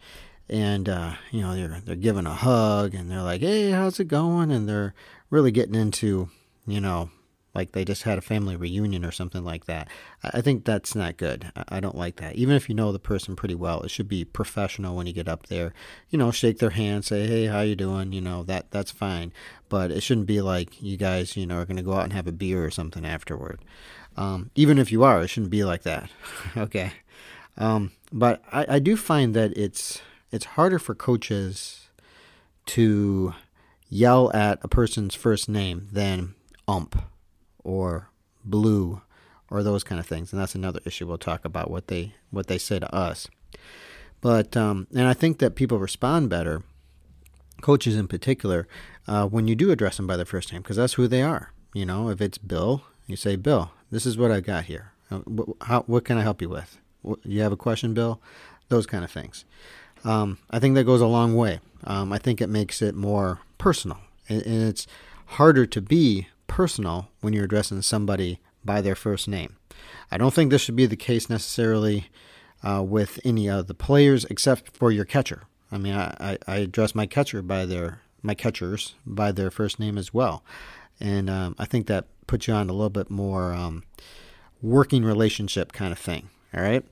and 0.50 0.90
uh, 0.90 1.14
you 1.32 1.42
know 1.42 1.56
they're 1.56 1.82
they're 1.82 1.96
giving 1.96 2.26
a 2.26 2.34
hug 2.34 2.94
and 2.94 3.10
they're 3.10 3.22
like, 3.22 3.42
"Hey, 3.42 3.72
how's 3.72 4.00
it 4.00 4.08
going?" 4.08 4.52
and 4.52 4.68
they're 4.68 4.94
really 5.30 5.52
getting 5.52 5.76
into, 5.76 6.30
you 6.68 6.82
know, 6.82 7.10
like 7.54 7.74
they 7.74 7.84
just 7.84 8.04
had 8.04 8.18
a 8.18 8.22
family 8.22 8.56
reunion 8.56 9.04
or 9.04 9.12
something 9.12 9.44
like 9.44 9.66
that. 9.66 9.90
I 10.24 10.42
think 10.42 10.64
that's 10.64 10.96
not 10.96 11.18
good. 11.18 11.52
I 11.68 11.80
don't 11.80 11.98
like 11.98 12.16
that. 12.18 12.36
Even 12.36 12.56
if 12.56 12.70
you 12.70 12.76
know 12.76 12.92
the 12.92 13.00
person 13.00 13.36
pretty 13.36 13.56
well, 13.56 13.82
it 13.82 13.92
should 13.92 14.08
be 14.08 14.24
professional 14.24 14.96
when 14.96 15.08
you 15.08 15.14
get 15.14 15.28
up 15.28 15.48
there. 15.48 15.74
You 16.10 16.18
know, 16.18 16.32
shake 16.32 16.60
their 16.60 16.70
hand, 16.72 17.04
say, 17.04 17.28
"Hey, 17.28 17.46
how 17.46 17.62
you 17.62 17.76
doing?" 17.76 18.14
You 18.14 18.22
know, 18.22 18.44
that 18.44 18.72
that's 18.72 18.92
fine. 18.92 19.34
But 19.68 19.92
it 19.92 20.02
shouldn't 20.02 20.28
be 20.28 20.42
like 20.42 20.82
you 20.82 20.98
guys, 20.98 21.36
you 21.36 21.46
know, 21.46 21.58
are 21.58 21.66
going 21.66 21.78
to 21.78 21.84
go 21.84 21.94
out 21.94 22.06
and 22.06 22.14
have 22.14 22.28
a 22.28 22.32
beer 22.32 22.64
or 22.64 22.72
something 22.72 23.06
afterward. 23.06 23.60
Um, 24.18 24.52
even 24.56 24.78
if 24.78 24.92
you 24.92 25.04
are, 25.04 25.22
it 25.22 25.28
shouldn't 25.30 25.52
be 25.52 25.64
like 25.64 25.84
that. 25.84 26.10
okay. 26.58 26.94
Um, 27.58 27.92
but 28.12 28.42
I, 28.52 28.76
I 28.76 28.80
do 28.80 28.96
find 28.96 29.34
that 29.36 29.56
it's 29.58 30.02
it's 30.32 30.46
harder 30.46 30.80
for 30.80 30.96
coaches 30.96 31.90
to 32.68 33.34
yell 33.90 34.32
at 34.34 34.60
a 34.64 34.68
person's 34.70 35.16
first 35.16 35.50
name 35.50 35.90
than 35.92 36.34
ump 36.68 37.11
or 37.64 38.10
blue 38.44 39.02
or 39.50 39.62
those 39.62 39.84
kind 39.84 40.00
of 40.00 40.08
things. 40.08 40.32
And 40.32 40.42
that's 40.42 40.56
another 40.56 40.80
issue 40.86 41.06
we'll 41.06 41.18
talk 41.18 41.46
about 41.46 41.70
what 41.70 41.88
they 41.88 42.16
what 42.32 42.48
they 42.48 42.58
say 42.58 42.80
to 42.80 42.96
us. 42.96 43.28
But 44.22 44.56
um, 44.56 44.88
and 44.96 45.08
I 45.08 45.14
think 45.14 45.40
that 45.40 45.56
people 45.56 45.80
respond 45.80 46.30
better, 46.30 46.64
coaches 47.62 47.96
in 47.96 48.08
particular, 48.08 48.68
uh, 49.08 49.28
when 49.28 49.48
you 49.48 49.56
do 49.56 49.72
address 49.72 49.98
them 49.98 50.08
by 50.08 50.16
their 50.16 50.26
first 50.26 50.52
name 50.52 50.62
because 50.62 50.78
that's 50.78 50.94
who 50.94 51.08
they 51.08 51.22
are. 51.22 51.52
You 51.74 51.86
know, 51.86 52.10
if 52.10 52.22
it's 52.22 52.38
Bill, 52.38 52.84
you 53.08 53.16
say, 53.16 53.36
"Bill, 53.36 53.72
this 53.92 54.06
is 54.06 54.18
what 54.18 54.32
I 54.32 54.40
got 54.40 54.66
here. 54.66 54.92
Uh, 55.10 55.20
how, 55.62 55.82
what 55.82 56.06
can 56.06 56.18
I 56.18 56.22
help 56.22 56.42
you 56.42 56.50
with? 56.50 56.78
You 57.24 57.42
have 57.42 57.52
a 57.52 57.58
question, 57.58 57.94
Bill? 57.94 58.22
Those 58.70 58.86
kind 58.86 59.04
of 59.04 59.12
things. 59.12 59.44
Um, 60.04 60.38
I 60.50 60.60
think 60.60 60.76
that 60.76 60.86
goes 60.86 61.02
a 61.02 61.08
long 61.08 61.36
way. 61.36 61.60
Um, 61.84 62.14
I 62.14 62.18
think 62.18 62.42
it 62.42 62.48
makes 62.48 62.82
it 62.82 62.96
more 62.96 63.40
personal, 63.58 63.98
and, 64.30 64.42
and 64.44 64.70
it's 64.70 64.88
harder 65.26 65.66
to 65.66 65.82
be 65.82 66.28
personal 66.52 67.08
when 67.22 67.32
you're 67.32 67.46
addressing 67.46 67.82
somebody 67.82 68.38
by 68.66 68.82
their 68.82 68.94
first 68.94 69.26
name. 69.26 69.56
I 70.12 70.18
don't 70.18 70.34
think 70.34 70.52
this 70.52 70.62
should 70.62 70.76
be 70.76 70.86
the 70.86 70.98
case 70.98 71.30
necessarily 71.30 72.08
uh, 72.62 72.84
with 72.86 73.20
any 73.24 73.50
of 73.50 73.68
the 73.68 73.74
players 73.74 74.26
except 74.26 74.76
for 74.76 74.92
your 74.92 75.06
catcher. 75.06 75.44
I 75.72 75.78
mean, 75.78 75.94
I, 75.96 76.38
I, 76.46 76.58
address 76.58 76.94
my 76.94 77.06
catcher 77.06 77.42
by 77.42 77.66
their 77.66 78.02
my 78.22 78.34
catchers 78.34 78.96
by 79.06 79.32
their 79.32 79.50
first 79.50 79.80
name 79.80 79.98
as 79.98 80.14
well, 80.14 80.44
and 81.00 81.30
um, 81.30 81.56
I 81.58 81.64
think 81.64 81.88
that 81.88 82.08
puts 82.28 82.50
you 82.50 82.54
on 82.54 82.70
a 82.70 82.74
little 82.74 82.90
bit 82.90 83.10
more 83.10 83.54
um, 83.54 83.84
working 84.62 85.06
relationship 85.06 85.72
kind 85.72 85.94
of 85.94 86.00
thing. 86.00 86.30
All 86.54 86.62
right. 86.62 86.84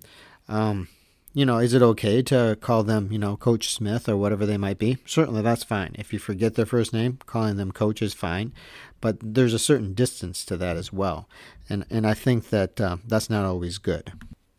Um, 0.47 0.87
you 1.33 1.45
know, 1.45 1.59
is 1.59 1.73
it 1.73 1.81
okay 1.81 2.21
to 2.23 2.57
call 2.59 2.83
them, 2.83 3.11
you 3.11 3.19
know, 3.19 3.37
Coach 3.37 3.73
Smith 3.73 4.09
or 4.09 4.17
whatever 4.17 4.45
they 4.45 4.57
might 4.57 4.79
be? 4.79 4.97
Certainly 5.05 5.43
that's 5.43 5.63
fine. 5.63 5.95
If 5.97 6.11
you 6.11 6.19
forget 6.19 6.55
their 6.55 6.65
first 6.65 6.91
name, 6.91 7.19
calling 7.25 7.57
them 7.57 7.71
coach 7.71 8.01
is 8.01 8.13
fine. 8.13 8.51
But 8.99 9.17
there's 9.21 9.53
a 9.53 9.59
certain 9.59 9.93
distance 9.93 10.43
to 10.45 10.57
that 10.57 10.75
as 10.75 10.91
well. 10.91 11.29
And, 11.69 11.85
and 11.89 12.05
I 12.05 12.13
think 12.13 12.49
that 12.49 12.81
uh, 12.81 12.97
that's 13.07 13.29
not 13.29 13.45
always 13.45 13.77
good. 13.77 14.11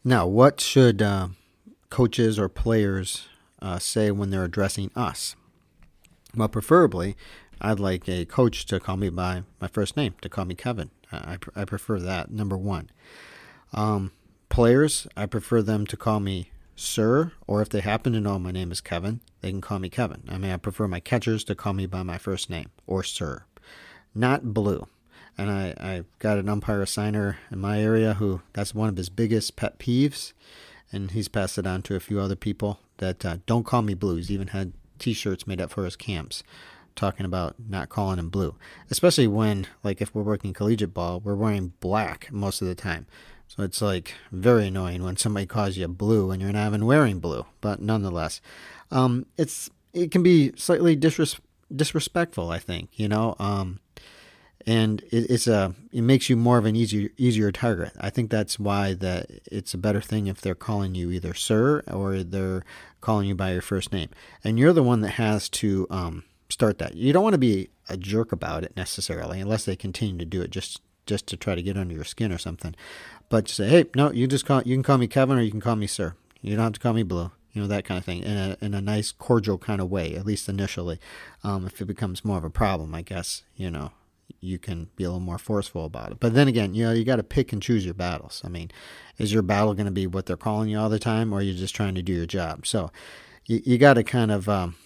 Now, 0.05 0.27
what 0.27 0.61
should 0.61 1.03
uh, 1.03 1.29
coaches 1.91 2.39
or 2.39 2.49
players 2.49 3.29
uh, 3.61 3.79
say 3.79 4.11
when 4.11 4.31
they're 4.31 4.45
addressing 4.45 4.91
us? 4.95 5.37
Well, 6.35 6.49
preferably, 6.49 7.17
I'd 7.61 7.81
like 7.81 8.09
a 8.09 8.25
coach 8.25 8.65
to 8.67 8.81
call 8.81 8.97
me 8.97 9.11
by 9.11 9.43
my 9.61 9.67
first 9.67 9.97
name, 9.97 10.15
to 10.23 10.29
call 10.29 10.45
me 10.45 10.55
Kevin. 10.55 10.91
I, 11.13 11.37
I 11.57 11.65
prefer 11.65 11.99
that, 11.99 12.31
number 12.31 12.57
one. 12.57 12.91
Um, 13.75 14.13
players, 14.49 15.07
I 15.17 15.27
prefer 15.27 15.61
them 15.61 15.87
to 15.89 15.97
call 15.97 16.21
me 16.21 16.51
sir, 16.81 17.33
or 17.47 17.61
if 17.61 17.69
they 17.69 17.81
happen 17.81 18.13
to 18.13 18.21
know 18.21 18.39
my 18.39 18.51
name 18.51 18.73
is 18.73 18.81
Kevin, 18.81 19.21
they 19.41 19.51
can 19.51 19.61
call 19.61 19.79
me 19.79 19.89
Kevin. 19.89 20.23
I 20.29 20.39
mean, 20.39 20.51
I 20.51 20.57
prefer 20.57 20.89
my 20.89 21.01
catchers 21.01 21.45
to 21.45 21.55
call 21.55 21.75
me 21.75 21.87
by 21.87 22.03
my 22.03 22.19
first 22.19 22.49
name, 22.49 22.71
or 22.87 23.03
sir, 23.03 23.45
not 24.15 24.55
blue. 24.55 24.87
And 25.37 25.51
I, 25.51 25.75
I've 25.79 26.07
got 26.19 26.39
an 26.39 26.49
umpire 26.49 26.85
signer 26.87 27.39
in 27.51 27.61
my 27.61 27.81
area 27.81 28.15
who 28.15 28.43
that's 28.53 28.75
one 28.75 28.89
of 28.89 28.97
his 28.97 29.09
biggest 29.09 29.57
pet 29.57 29.79
peeves, 29.79 30.33
and 30.93 31.11
he's 31.13 31.29
passed 31.29 31.59
it 31.59 31.67
on 31.67 31.83
to 31.83 31.97
a 31.97 32.01
few 32.01 32.19
other 32.19 32.37
people 32.37 32.81
that 32.97 33.25
uh, 33.25 33.37
don't 33.47 33.65
call 33.65 33.83
me 33.83 33.95
blue. 33.95 34.17
He's 34.17 34.31
even 34.31 34.49
had 34.49 34.73
T-shirts 34.99 35.47
made 35.47 35.61
up 35.61 35.71
for 35.71 35.85
his 35.85 35.97
camps 35.97 36.43
talking 36.97 37.25
about 37.25 37.55
not 37.69 37.89
calling 37.89 38.19
him 38.19 38.29
blue, 38.29 38.57
especially 38.91 39.29
when, 39.29 39.67
like, 39.85 40.03
if 40.03 40.15
we're 40.15 40.23
working 40.23 40.53
collegiate 40.53 40.93
ball, 40.93 41.21
we're 41.21 41.35
wearing 41.35 41.73
black 41.81 42.31
most 42.33 42.61
of 42.61 42.69
the 42.69 42.75
time. 42.75 43.07
So 43.57 43.65
it's 43.65 43.83
like 43.83 44.15
very 44.31 44.69
annoying 44.69 45.03
when 45.03 45.17
somebody 45.17 45.45
calls 45.45 45.77
you 45.77 45.89
blue 45.89 46.31
and 46.31 46.41
you're 46.41 46.53
not 46.53 46.69
even 46.69 46.87
wearing 46.87 47.19
blue. 47.19 47.47
But 47.61 47.83
nonetheless, 47.83 48.41
um, 48.93 49.27
it's 49.37 49.69
it 49.93 50.13
can 50.13 50.23
be 50.23 50.53
slightly 50.57 50.97
disres- 50.97 51.41
disrespectful. 51.75 52.51
I 52.51 52.61
think 52.61 52.91
you 52.95 53.09
know, 53.09 53.35
um, 53.41 53.81
and 54.69 55.01
it, 55.11 55.29
it's 55.29 55.49
a 55.49 55.75
it 55.93 56.03
makes 56.03 56.31
you 56.31 56.37
more 56.37 56.59
of 56.59 56.65
an 56.65 56.77
easier 56.77 57.11
easier 57.17 57.51
target. 57.51 57.91
I 58.01 58.09
think 58.09 58.31
that's 58.31 58.61
why 58.61 58.95
that 58.95 59.27
it's 59.51 59.75
a 59.75 59.79
better 59.79 60.01
thing 60.01 60.29
if 60.29 60.41
they're 60.41 60.55
calling 60.55 60.95
you 60.95 61.11
either 61.11 61.35
sir 61.35 61.83
or 61.89 62.23
they're 62.23 62.65
calling 63.01 63.27
you 63.27 63.35
by 63.35 63.51
your 63.51 63.63
first 63.63 63.93
name, 63.93 64.11
and 64.45 64.61
you're 64.61 64.73
the 64.73 64.85
one 64.85 65.01
that 65.01 65.15
has 65.15 65.49
to 65.49 65.89
um, 65.91 66.23
start 66.49 66.79
that. 66.79 66.95
You 66.95 67.13
don't 67.13 67.25
want 67.25 67.35
to 67.35 67.39
be 67.39 67.71
a 67.89 67.97
jerk 67.97 68.31
about 68.31 68.63
it 68.63 68.77
necessarily, 68.77 69.41
unless 69.41 69.65
they 69.65 69.75
continue 69.75 70.19
to 70.19 70.25
do 70.25 70.41
it 70.41 70.51
just 70.51 70.81
just 71.11 71.27
to 71.27 71.37
try 71.37 71.57
to 71.57 71.63
get 71.63 71.77
under 71.77 71.93
your 71.93 72.05
skin 72.05 72.33
or 72.33 72.39
something. 72.39 72.75
But 73.29 73.49
say, 73.49 73.69
hey, 73.69 73.85
no, 73.97 74.13
you 74.13 74.29
just 74.29 74.47
call 74.47 74.63
you 74.63 74.77
can 74.77 74.85
call 74.85 74.97
me 74.97 75.09
Kevin 75.09 75.37
or 75.37 75.43
you 75.43 75.51
can 75.51 75.61
call 75.61 75.77
me 75.77 75.89
sir. 75.89 76.15
You 76.41 76.55
don't 76.55 76.65
have 76.65 76.73
to 76.75 76.81
call 76.81 76.95
me 76.95 77.03
Blue. 77.03 77.33
You 77.53 77.63
know 77.63 77.69
that 77.69 77.85
kind 77.85 77.99
of 77.99 78.05
thing 78.05 78.23
in 78.23 78.37
a 78.37 78.57
in 78.61 78.75
a 78.75 78.81
nice 78.81 79.11
cordial 79.11 79.59
kind 79.59 79.81
of 79.81 79.91
way, 79.91 80.15
at 80.15 80.25
least 80.25 80.49
initially. 80.49 81.01
Um, 81.43 81.67
if 81.67 81.81
it 81.81 81.87
becomes 81.87 82.25
more 82.25 82.39
of 82.39 82.45
a 82.45 82.51
problem, 82.51 82.95
I 82.95 83.03
guess 83.03 83.43
you 83.57 83.73
know 83.73 83.91
you 84.41 84.57
can 84.57 84.89
be 84.95 85.03
a 85.03 85.09
little 85.09 85.19
more 85.19 85.37
forceful 85.37 85.85
about 85.85 86.13
it. 86.13 86.21
But 86.21 86.35
then 86.35 86.47
again, 86.47 86.75
you 86.75 86.85
know 86.85 86.93
you 86.93 87.05
got 87.05 87.17
to 87.17 87.25
pick 87.25 87.53
and 87.53 87.61
choose 87.61 87.85
your 87.85 87.95
battles. 87.95 88.41
I 88.45 88.49
mean, 88.49 88.71
is 89.19 89.33
your 89.33 89.43
battle 89.43 89.75
going 89.75 89.87
to 89.87 89.93
be 89.93 90.07
what 90.07 90.27
they're 90.27 90.37
calling 90.37 90.69
you 90.69 90.79
all 90.79 90.89
the 90.89 91.01
time, 91.01 91.33
or 91.33 91.39
are 91.39 91.43
you 91.43 91.55
just 91.55 91.75
trying 91.75 91.97
to 91.97 92.03
do 92.03 92.13
your 92.13 92.27
job? 92.27 92.69
So 92.69 92.93
you, 93.47 93.61
you 93.65 93.79
got 93.79 93.95
to 93.95 94.05
kind 94.05 94.31
of 94.31 94.49
um, 94.49 94.77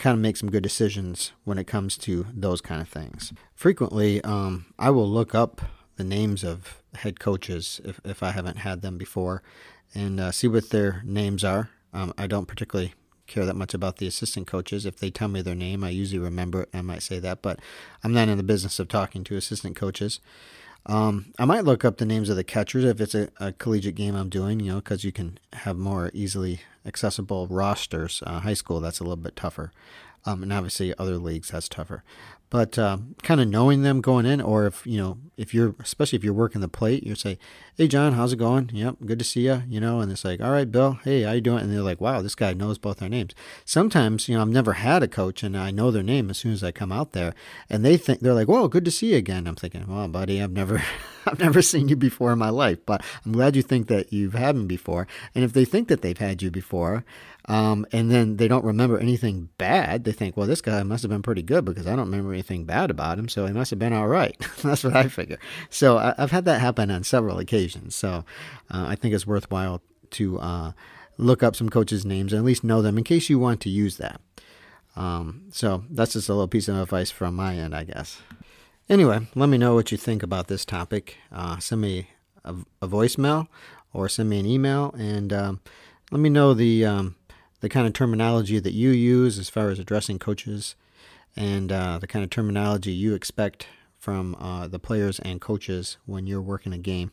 kind 0.00 0.14
of 0.14 0.20
make 0.20 0.36
some 0.36 0.50
good 0.50 0.62
decisions 0.62 1.32
when 1.44 1.58
it 1.58 1.66
comes 1.66 1.98
to 1.98 2.26
those 2.32 2.60
kind 2.60 2.80
of 2.80 2.88
things. 2.88 3.32
Frequently, 3.54 4.22
um, 4.24 4.66
I 4.78 4.90
will 4.90 5.08
look 5.08 5.34
up 5.34 5.60
the 5.96 6.04
names 6.04 6.42
of 6.42 6.82
head 6.94 7.20
coaches 7.20 7.80
if, 7.84 8.00
if 8.02 8.22
I 8.22 8.30
haven't 8.30 8.58
had 8.58 8.80
them 8.80 8.96
before 8.96 9.42
and 9.94 10.18
uh, 10.18 10.32
see 10.32 10.48
what 10.48 10.70
their 10.70 11.02
names 11.04 11.44
are. 11.44 11.68
Um, 11.92 12.14
I 12.16 12.26
don't 12.26 12.48
particularly 12.48 12.94
care 13.26 13.44
that 13.44 13.56
much 13.56 13.74
about 13.74 13.98
the 13.98 14.06
assistant 14.06 14.46
coaches. 14.46 14.86
If 14.86 14.96
they 14.96 15.10
tell 15.10 15.28
me 15.28 15.42
their 15.42 15.54
name, 15.54 15.84
I 15.84 15.90
usually 15.90 16.18
remember 16.18 16.62
it. 16.62 16.70
I 16.72 16.80
might 16.80 17.02
say 17.02 17.18
that, 17.18 17.42
but 17.42 17.60
I'm 18.02 18.14
not 18.14 18.28
in 18.28 18.38
the 18.38 18.42
business 18.42 18.78
of 18.78 18.88
talking 18.88 19.22
to 19.24 19.36
assistant 19.36 19.76
coaches. 19.76 20.18
Um, 20.86 21.32
I 21.38 21.44
might 21.44 21.64
look 21.64 21.84
up 21.84 21.98
the 21.98 22.06
names 22.06 22.28
of 22.28 22.36
the 22.36 22.44
catchers 22.44 22.84
if 22.84 23.00
it's 23.00 23.14
a, 23.14 23.28
a 23.38 23.52
collegiate 23.52 23.94
game 23.94 24.14
I'm 24.14 24.28
doing, 24.28 24.60
you 24.60 24.72
know, 24.72 24.78
because 24.78 25.04
you 25.04 25.12
can 25.12 25.38
have 25.52 25.76
more 25.76 26.10
easily 26.14 26.60
accessible 26.86 27.46
rosters. 27.48 28.22
Uh, 28.26 28.40
high 28.40 28.54
school, 28.54 28.80
that's 28.80 29.00
a 29.00 29.04
little 29.04 29.16
bit 29.16 29.36
tougher. 29.36 29.72
Um, 30.26 30.42
and 30.42 30.52
obviously, 30.52 30.96
other 30.98 31.16
leagues, 31.18 31.50
that's 31.50 31.68
tougher 31.68 32.04
but 32.50 32.76
uh, 32.76 32.98
kind 33.22 33.40
of 33.40 33.48
knowing 33.48 33.82
them 33.82 34.00
going 34.00 34.26
in, 34.26 34.40
or 34.40 34.66
if 34.66 34.84
you 34.84 34.98
know, 34.98 35.18
if 35.36 35.54
you're 35.54 35.76
especially 35.78 36.16
if 36.16 36.24
you're 36.24 36.34
working 36.34 36.60
the 36.60 36.68
plate, 36.68 37.04
you 37.04 37.14
say, 37.14 37.38
"Hey, 37.76 37.86
John, 37.86 38.14
how's 38.14 38.32
it 38.32 38.38
going? 38.38 38.70
Yep, 38.74 38.96
good 39.06 39.20
to 39.20 39.24
see 39.24 39.42
you." 39.42 39.62
You 39.68 39.80
know, 39.80 40.00
and 40.00 40.10
it's 40.10 40.24
like, 40.24 40.40
"All 40.40 40.50
right, 40.50 40.70
Bill, 40.70 40.98
hey, 41.04 41.22
how 41.22 41.32
you 41.32 41.40
doing?" 41.40 41.62
And 41.62 41.72
they're 41.72 41.80
like, 41.80 42.00
"Wow, 42.00 42.22
this 42.22 42.34
guy 42.34 42.52
knows 42.52 42.76
both 42.76 43.00
our 43.00 43.08
names." 43.08 43.34
Sometimes, 43.64 44.28
you 44.28 44.34
know, 44.34 44.42
I've 44.42 44.48
never 44.48 44.74
had 44.74 45.04
a 45.04 45.08
coach, 45.08 45.44
and 45.44 45.56
I 45.56 45.70
know 45.70 45.92
their 45.92 46.02
name 46.02 46.28
as 46.28 46.38
soon 46.38 46.52
as 46.52 46.64
I 46.64 46.72
come 46.72 46.90
out 46.90 47.12
there, 47.12 47.34
and 47.70 47.84
they 47.84 47.96
think 47.96 48.18
they're 48.18 48.34
like, 48.34 48.48
"Whoa, 48.48 48.66
good 48.66 48.84
to 48.84 48.90
see 48.90 49.12
you 49.12 49.16
again." 49.16 49.46
I'm 49.46 49.54
thinking, 49.54 49.84
"Well, 49.86 50.08
buddy, 50.08 50.42
I've 50.42 50.50
never, 50.50 50.82
I've 51.26 51.38
never 51.38 51.62
seen 51.62 51.88
you 51.88 51.94
before 51.94 52.32
in 52.32 52.40
my 52.40 52.50
life, 52.50 52.78
but 52.84 53.04
I'm 53.24 53.30
glad 53.32 53.54
you 53.54 53.62
think 53.62 53.86
that 53.86 54.12
you've 54.12 54.34
had 54.34 54.56
me 54.56 54.66
before." 54.66 55.06
And 55.36 55.44
if 55.44 55.52
they 55.52 55.64
think 55.64 55.86
that 55.86 56.02
they've 56.02 56.18
had 56.18 56.42
you 56.42 56.50
before, 56.50 57.04
um, 57.46 57.86
and 57.92 58.10
then 58.10 58.36
they 58.36 58.48
don't 58.48 58.64
remember 58.64 58.98
anything 58.98 59.48
bad. 59.58 60.04
They 60.04 60.12
think, 60.12 60.36
well, 60.36 60.46
this 60.46 60.60
guy 60.60 60.82
must 60.82 61.02
have 61.02 61.10
been 61.10 61.22
pretty 61.22 61.42
good 61.42 61.64
because 61.64 61.86
I 61.86 61.90
don't 61.96 62.10
remember 62.10 62.32
anything 62.32 62.64
bad 62.64 62.90
about 62.90 63.18
him, 63.18 63.28
so 63.28 63.46
he 63.46 63.52
must 63.52 63.70
have 63.70 63.78
been 63.78 63.92
all 63.92 64.08
right. 64.08 64.36
That's 64.62 64.84
what 64.84 64.96
I 64.96 65.08
figure. 65.08 65.38
So 65.68 65.98
I, 65.98 66.14
have 66.16 66.30
had 66.30 66.44
that 66.44 66.60
happen 66.60 66.90
on 66.90 67.04
several 67.04 67.38
occasions. 67.38 67.94
So 67.96 68.24
uh, 68.70 68.86
I 68.88 68.94
think 68.94 69.14
it's 69.14 69.26
worthwhile 69.26 69.82
to 70.12 70.38
uh, 70.40 70.72
look 71.18 71.42
up 71.42 71.56
some 71.56 71.70
coaches' 71.70 72.04
names 72.04 72.32
and 72.32 72.40
at 72.40 72.44
least 72.44 72.64
know 72.64 72.82
them 72.82 72.98
in 72.98 73.04
case 73.04 73.30
you 73.30 73.38
want 73.38 73.60
to 73.62 73.70
use 73.70 73.96
that. 73.98 74.20
Um, 74.96 75.44
so 75.50 75.84
that's 75.88 76.14
just 76.14 76.28
a 76.28 76.32
little 76.32 76.48
piece 76.48 76.68
of 76.68 76.76
advice 76.76 77.10
from 77.10 77.36
my 77.36 77.54
end, 77.54 77.74
I 77.74 77.84
guess. 77.84 78.20
Anyway, 78.88 79.20
let 79.36 79.48
me 79.48 79.56
know 79.56 79.74
what 79.74 79.92
you 79.92 79.98
think 79.98 80.22
about 80.22 80.48
this 80.48 80.64
topic. 80.64 81.16
Uh, 81.30 81.58
send 81.58 81.80
me 81.80 82.08
a, 82.44 82.54
a, 82.82 82.88
voicemail 82.88 83.46
or 83.92 84.08
send 84.08 84.28
me 84.28 84.40
an 84.40 84.46
email 84.46 84.92
and 84.98 85.32
um, 85.32 85.60
let 86.10 86.20
me 86.20 86.28
know 86.28 86.54
the 86.54 86.84
um, 86.84 87.14
the 87.60 87.68
kind 87.68 87.86
of 87.86 87.92
terminology 87.92 88.58
that 88.58 88.72
you 88.72 88.90
use 88.90 89.38
as 89.38 89.48
far 89.48 89.68
as 89.68 89.78
addressing 89.78 90.18
coaches 90.18 90.74
and 91.36 91.70
uh, 91.70 91.98
the 91.98 92.06
kind 92.06 92.24
of 92.24 92.30
terminology 92.30 92.90
you 92.90 93.14
expect 93.14 93.66
from 93.98 94.34
uh, 94.36 94.66
the 94.66 94.78
players 94.78 95.18
and 95.20 95.40
coaches 95.40 95.98
when 96.06 96.26
you're 96.26 96.40
working 96.40 96.72
a 96.72 96.78
game. 96.78 97.12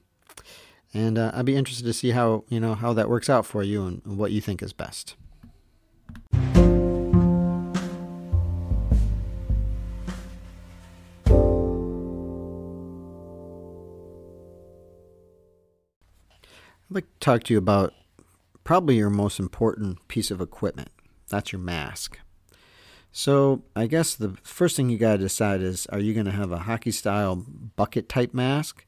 And 0.93 1.17
uh, 1.17 1.31
I'd 1.33 1.45
be 1.45 1.55
interested 1.55 1.85
to 1.85 1.93
see 1.93 2.11
how 2.11 2.45
you 2.47 2.59
know 2.59 2.73
how 2.73 2.93
that 2.93 3.09
works 3.09 3.29
out 3.29 3.45
for 3.45 3.61
you 3.61 3.85
and, 3.85 4.01
and 4.05 4.17
what 4.17 4.31
you 4.31 4.39
think 4.39 4.63
is 4.63 4.71
best. 4.71 5.15
I'd 16.89 16.95
like 16.95 17.05
to 17.05 17.19
talk 17.19 17.43
to 17.43 17.53
you 17.53 17.57
about 17.57 17.93
probably 18.67 18.97
your 18.97 19.09
most 19.09 19.39
important 19.39 20.05
piece 20.09 20.29
of 20.29 20.41
equipment. 20.41 20.89
That's 21.29 21.53
your 21.53 21.61
mask. 21.61 22.19
So, 23.13 23.63
I 23.77 23.87
guess 23.87 24.13
the 24.13 24.35
first 24.43 24.75
thing 24.75 24.89
you 24.89 24.97
got 24.97 25.13
to 25.13 25.19
decide 25.19 25.61
is 25.61 25.87
are 25.87 25.99
you 25.99 26.13
going 26.13 26.25
to 26.25 26.33
have 26.33 26.51
a 26.51 26.59
hockey 26.59 26.91
style 26.91 27.45
bucket 27.77 28.09
type 28.09 28.33
mask 28.33 28.85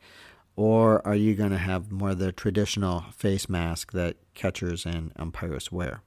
or 0.58 1.02
are 1.08 1.16
you 1.16 1.34
going 1.34 1.52
to 1.52 1.58
have 1.58 1.94
more 1.94 2.10
of 2.10 2.20
the 2.20 2.34
traditional 2.34 3.06
face 3.16 3.48
mask 3.48 3.94
that 3.94 4.18
catchers 4.34 4.86
and 4.86 5.14
umpires 5.16 5.72
wear? 5.72 6.02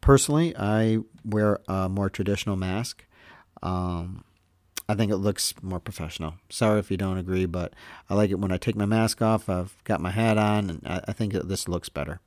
Personally, 0.00 0.56
I 0.56 1.00
wear 1.22 1.60
a 1.68 1.90
more 1.90 2.08
traditional 2.08 2.56
mask. 2.56 3.04
Um, 3.62 4.24
I 4.88 4.94
think 4.94 5.12
it 5.12 5.18
looks 5.18 5.54
more 5.62 5.80
professional. 5.80 6.34
Sorry 6.48 6.78
if 6.78 6.90
you 6.90 6.96
don't 6.96 7.18
agree, 7.18 7.44
but 7.44 7.74
I 8.08 8.14
like 8.14 8.30
it 8.30 8.38
when 8.38 8.52
I 8.52 8.56
take 8.56 8.74
my 8.74 8.86
mask 8.86 9.20
off. 9.20 9.50
I've 9.50 9.76
got 9.84 10.00
my 10.00 10.10
hat 10.10 10.38
on, 10.38 10.70
and 10.70 10.82
I, 10.86 11.02
I 11.08 11.12
think 11.12 11.34
this 11.34 11.68
looks 11.68 11.90
better 11.90 12.20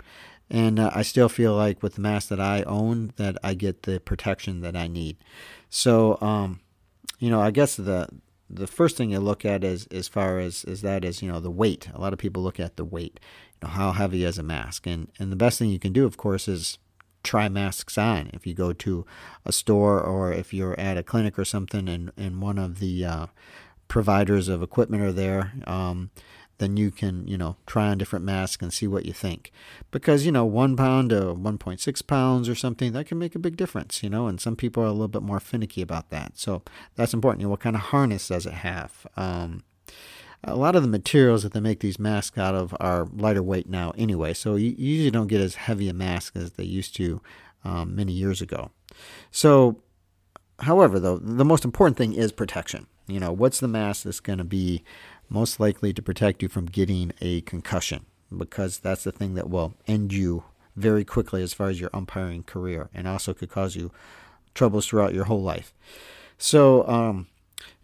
and 0.50 0.80
uh, 0.80 0.92
I 0.94 1.02
still 1.02 1.30
feel 1.30 1.56
like 1.56 1.82
with 1.82 1.96
the 1.96 2.02
mask 2.02 2.30
that 2.30 2.40
I 2.40 2.64
own 2.64 3.14
that 3.18 3.38
I 3.44 3.54
get 3.54 3.84
the 3.84 4.00
protection 4.00 4.62
that 4.62 4.76
I 4.76 4.88
need. 4.88 5.18
So, 5.70 6.18
um, 6.22 6.60
you 7.20 7.30
know, 7.30 7.42
I 7.42 7.52
guess 7.52 7.76
the 7.76 8.08
the 8.50 8.68
first 8.68 8.96
thing 8.96 9.10
you 9.10 9.20
look 9.20 9.44
at 9.44 9.64
is 9.64 9.88
as 9.88 10.08
far 10.08 10.40
as 10.40 10.64
is 10.66 10.82
that 10.82 11.04
is 11.04 11.22
you 11.22 11.32
know 11.32 11.40
the 11.40 11.52
weight. 11.52 11.90
A 11.94 12.00
lot 12.00 12.14
of 12.14 12.20
people 12.20 12.44
look 12.44 12.60
at 12.60 12.78
the 12.78 12.86
weight, 12.86 13.20
you 13.62 13.68
know, 13.68 13.74
how 13.74 13.92
heavy 13.92 14.24
is 14.24 14.38
a 14.38 14.44
mask, 14.44 14.86
and 14.86 15.10
and 15.20 15.32
the 15.32 15.36
best 15.36 15.60
thing 15.60 15.70
you 15.70 15.80
can 15.80 15.94
do, 15.94 16.06
of 16.06 16.18
course, 16.18 16.48
is 16.48 16.78
try 17.24 17.50
masks 17.50 17.98
on. 17.98 18.30
If 18.34 18.46
you 18.46 18.54
go 18.54 18.72
to 18.72 19.06
a 19.46 19.52
store 19.52 20.00
or 20.00 20.32
if 20.32 20.54
you're 20.54 20.80
at 20.80 20.98
a 20.98 21.04
clinic 21.04 21.40
or 21.40 21.46
something, 21.46 21.90
and 21.90 22.12
and 22.18 22.42
one 22.42 22.60
of 22.60 22.80
the 22.80 23.04
uh, 23.04 23.26
providers 23.88 24.48
of 24.48 24.62
equipment 24.62 25.04
are 25.04 25.12
there. 25.12 25.54
Um, 25.66 26.12
then 26.58 26.78
you 26.78 26.92
can, 26.92 27.28
you 27.28 27.38
know, 27.38 27.58
try 27.66 27.88
on 27.88 27.98
different 27.98 28.24
masks 28.24 28.62
and 28.62 28.74
see 28.74 28.88
what 28.88 29.06
you 29.06 29.14
think. 29.14 29.52
Because, 29.92 30.26
you 30.26 30.32
know, 30.32 30.46
one 30.46 30.76
pound 30.76 31.10
to 31.10 31.36
1.6 31.36 32.08
pounds 32.08 32.48
or 32.48 32.56
something, 32.56 32.94
that 32.94 33.08
can 33.08 33.20
make 33.20 33.36
a 33.36 33.40
big 33.40 33.58
difference, 33.58 34.02
you 34.02 34.10
know, 34.10 34.28
and 34.28 34.40
some 34.40 34.56
people 34.56 34.82
are 34.84 34.88
a 34.88 34.92
little 34.92 35.08
bit 35.08 35.22
more 35.22 35.40
finicky 35.40 35.82
about 35.82 36.10
that. 36.10 36.34
So 36.36 36.62
that's 36.96 37.14
important. 37.14 37.42
You 37.42 37.48
know, 37.48 37.52
what 37.52 37.60
kind 37.60 37.76
of 37.76 37.84
harness 37.84 38.30
does 38.30 38.46
it 38.46 38.54
have? 38.54 39.06
Um, 39.18 39.64
a 40.44 40.56
lot 40.56 40.76
of 40.76 40.84
the 40.84 40.88
materials 40.88 41.44
that 41.44 41.54
they 41.54 41.60
make 41.60 41.80
these 41.80 42.00
masks 42.00 42.38
out 42.38 42.56
of 42.56 42.76
are 42.80 43.08
lighter 43.14 43.42
weight 43.42 43.68
now 43.68 43.94
anyway, 43.98 44.34
so 44.34 44.56
you, 44.56 44.76
usually 44.78 45.12
don't 45.12 45.28
get 45.28 45.42
as 45.42 45.56
heavy 45.56 45.90
a 45.90 45.94
mask 45.94 46.36
as 46.36 46.52
they 46.54 46.64
used 46.64 46.96
to 46.96 47.22
um, 47.64 47.96
many 47.96 48.14
years 48.14 48.42
ago. 48.42 48.70
So, 49.32 49.82
however, 50.60 51.00
though, 51.00 51.18
the 51.18 51.46
most 51.46 51.66
important 51.66 51.98
thing 51.98 52.14
is 52.14 52.32
protection. 52.32 52.86
You 53.08 53.20
know, 53.20 53.32
what's 53.32 53.60
the 53.60 53.68
mask 53.68 54.04
that's 54.04 54.20
going 54.20 54.40
to 54.40 54.44
be 54.44 54.84
most 55.30 55.60
likely 55.60 55.94
to 55.94 56.02
protect 56.02 56.42
you 56.42 56.50
from 56.50 56.66
getting 56.66 57.12
a 57.22 57.42
concussion. 57.42 58.06
because 58.36 58.80
that's 58.80 59.04
the 59.04 59.12
thing 59.12 59.36
that 59.36 59.50
will 59.50 59.76
end 59.88 60.12
you 60.12 60.44
very 60.76 61.06
quickly 61.06 61.42
as 61.42 61.54
far 61.54 61.70
as 61.70 61.80
your 61.80 61.90
umpiring 61.94 62.44
career 62.44 62.90
and 62.94 63.08
also 63.08 63.34
could 63.34 63.50
cause 63.50 63.76
you 63.76 63.92
troubles 64.54 64.88
throughout 64.88 65.14
your 65.14 65.26
whole 65.26 65.42
life. 65.42 65.74
So, 66.38 66.86
um, 66.88 67.28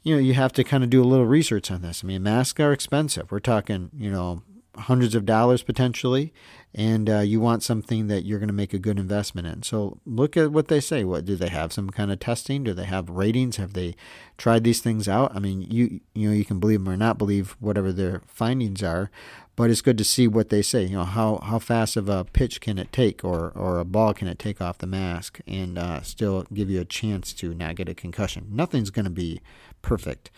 you 0.03 0.15
know, 0.15 0.19
you 0.21 0.33
have 0.33 0.51
to 0.53 0.63
kind 0.63 0.83
of 0.83 0.89
do 0.89 1.01
a 1.01 1.05
little 1.05 1.25
research 1.27 1.69
on 1.71 1.81
this. 1.83 2.03
I 2.03 2.07
mean, 2.07 2.23
masks 2.23 2.59
are 2.59 2.73
expensive. 2.73 3.31
We're 3.31 3.39
talking, 3.39 3.91
you 3.95 4.11
know, 4.11 4.41
hundreds 4.75 5.15
of 5.15 5.25
dollars 5.25 5.63
potentially, 5.63 6.33
and 6.73 7.09
uh, 7.09 7.19
you 7.19 7.41
want 7.41 7.63
something 7.63 8.07
that 8.07 8.23
you're 8.23 8.39
going 8.39 8.47
to 8.47 8.53
make 8.53 8.73
a 8.73 8.79
good 8.79 8.97
investment 8.97 9.47
in. 9.47 9.63
So 9.63 9.99
look 10.05 10.37
at 10.37 10.51
what 10.51 10.69
they 10.69 10.79
say. 10.79 11.03
What 11.03 11.25
do 11.25 11.35
they 11.35 11.49
have? 11.49 11.73
Some 11.73 11.89
kind 11.89 12.11
of 12.11 12.19
testing? 12.19 12.63
Do 12.63 12.73
they 12.73 12.85
have 12.85 13.09
ratings? 13.09 13.57
Have 13.57 13.73
they 13.73 13.95
tried 14.37 14.63
these 14.63 14.79
things 14.79 15.07
out? 15.07 15.35
I 15.35 15.39
mean, 15.39 15.63
you 15.63 15.99
you 16.13 16.29
know 16.29 16.33
you 16.33 16.45
can 16.45 16.59
believe 16.59 16.83
them 16.83 16.93
or 16.93 16.97
not 16.97 17.17
believe 17.17 17.57
whatever 17.59 17.91
their 17.91 18.21
findings 18.27 18.81
are, 18.81 19.11
but 19.55 19.69
it's 19.69 19.81
good 19.81 19.97
to 19.97 20.05
see 20.05 20.27
what 20.27 20.49
they 20.49 20.61
say. 20.61 20.83
You 20.83 20.97
know 20.97 21.03
how 21.03 21.39
how 21.43 21.59
fast 21.59 21.97
of 21.97 22.07
a 22.07 22.23
pitch 22.23 22.61
can 22.61 22.77
it 22.77 22.91
take, 22.93 23.23
or 23.23 23.51
or 23.55 23.79
a 23.79 23.85
ball 23.85 24.13
can 24.13 24.27
it 24.27 24.39
take 24.39 24.61
off 24.61 24.77
the 24.77 24.87
mask, 24.87 25.41
and 25.45 25.77
uh, 25.77 26.01
still 26.01 26.45
give 26.53 26.69
you 26.69 26.79
a 26.79 26.85
chance 26.85 27.33
to 27.33 27.53
not 27.53 27.75
get 27.75 27.89
a 27.89 27.93
concussion. 27.93 28.47
Nothing's 28.51 28.91
going 28.91 29.05
to 29.05 29.11
be 29.11 29.41
perfect 29.81 30.31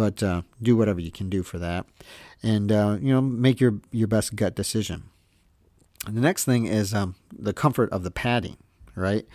but 0.00 0.22
uh, 0.22 0.40
do 0.62 0.78
whatever 0.78 0.98
you 0.98 1.10
can 1.10 1.28
do 1.28 1.42
for 1.42 1.58
that, 1.58 1.84
and 2.42 2.72
uh, 2.72 2.96
you 3.02 3.12
know 3.12 3.20
make 3.20 3.60
your 3.60 3.80
your 3.90 4.08
best 4.08 4.34
gut 4.34 4.54
decision. 4.54 5.02
And 6.06 6.16
the 6.16 6.22
next 6.22 6.46
thing 6.46 6.64
is 6.64 6.94
um, 6.94 7.16
the 7.30 7.52
comfort 7.52 7.90
of 7.90 8.02
the 8.02 8.10
padding, 8.10 8.56
right? 8.96 9.26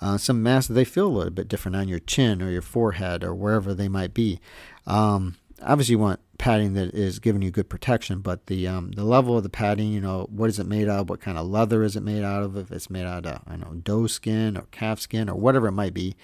Uh, 0.00 0.16
some 0.18 0.40
masks 0.40 0.68
they 0.68 0.84
feel 0.84 1.08
a 1.08 1.16
little 1.16 1.32
bit 1.32 1.48
different 1.48 1.74
on 1.74 1.88
your 1.88 1.98
chin 1.98 2.40
or 2.40 2.50
your 2.50 2.62
forehead 2.62 3.24
or 3.24 3.34
wherever 3.34 3.74
they 3.74 3.88
might 3.88 4.14
be. 4.14 4.38
Um, 4.86 5.38
obviously, 5.60 5.94
you 5.94 5.98
want 5.98 6.20
padding 6.38 6.74
that 6.74 6.94
is 6.94 7.18
giving 7.18 7.42
you 7.42 7.50
good 7.50 7.68
protection, 7.68 8.20
but 8.20 8.46
the 8.46 8.68
um, 8.68 8.92
the 8.92 9.02
level 9.02 9.36
of 9.36 9.42
the 9.42 9.48
padding, 9.48 9.92
you 9.92 10.00
know, 10.00 10.28
what 10.30 10.48
is 10.48 10.60
it 10.60 10.68
made 10.68 10.88
out 10.88 11.00
of? 11.00 11.10
What 11.10 11.20
kind 11.20 11.36
of 11.36 11.48
leather 11.48 11.82
is 11.82 11.96
it 11.96 12.04
made 12.04 12.22
out 12.22 12.44
of? 12.44 12.56
If 12.56 12.70
it's 12.70 12.88
made 12.88 13.06
out 13.06 13.26
of, 13.26 13.40
I 13.44 13.56
know, 13.56 13.74
doe 13.82 14.06
skin 14.06 14.56
or 14.56 14.68
calf 14.70 15.00
skin 15.00 15.28
or 15.28 15.34
whatever 15.34 15.66
it 15.66 15.72
might 15.72 15.94
be, 15.94 16.14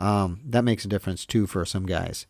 um, 0.00 0.40
that 0.44 0.64
makes 0.64 0.84
a 0.84 0.88
difference 0.88 1.24
too 1.24 1.46
for 1.46 1.64
some 1.64 1.86
guys. 1.86 2.26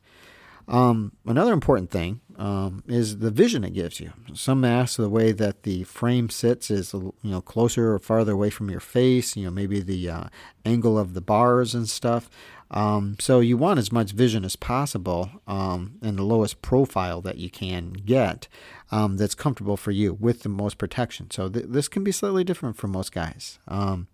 Um, 0.69 1.13
another 1.25 1.53
important 1.53 1.91
thing 1.91 2.21
um, 2.39 2.83
is 2.87 3.19
the 3.19 3.31
vision 3.31 3.65
it 3.65 3.73
gives 3.73 4.01
you. 4.01 4.13
Some 4.35 4.61
masks, 4.63 4.97
the 4.97 5.09
way 5.09 5.33
that 5.33 5.63
the 5.63 5.85
frame 5.85 6.29
sits 6.29 6.71
is 6.71 6.93
you 6.93 7.13
know 7.23 7.41
closer 7.41 7.93
or 7.93 7.99
farther 7.99 8.33
away 8.33 8.51
from 8.51 8.71
your 8.71 8.81
face. 8.81 9.37
You 9.37 9.45
know 9.45 9.51
maybe 9.51 9.81
the 9.81 10.11
uh, 10.11 10.25
angle 10.65 10.99
of 10.99 11.15
the 11.15 11.21
bars 11.21 11.75
and 11.75 11.89
stuff. 11.89 12.29
Um, 12.71 13.17
so 13.21 13.39
you 13.39 13.57
want 13.57 13.79
as 13.79 13.93
much 13.93 14.11
vision 14.11 14.45
as 14.45 14.57
possible 14.57 15.31
um, 15.47 15.99
and 16.03 16.19
the 16.19 16.25
lowest 16.25 16.63
profile 16.63 17.21
that 17.21 17.39
you 17.39 17.49
can 17.49 17.93
get 17.93 18.49
um, 18.91 19.19
that's 19.19 19.37
comfortable 19.37 19.77
for 19.77 19.93
you 19.93 20.15
with 20.15 20.43
the 20.43 20.49
most 20.49 20.77
protection. 20.77 21.31
So 21.31 21.49
th- 21.49 21.67
this 21.69 21.87
can 21.87 22.03
be 22.03 22.11
slightly 22.11 22.43
different 22.43 22.77
for 22.77 22.89
most 22.89 23.13
guys. 23.13 23.61
Um, 23.69 24.09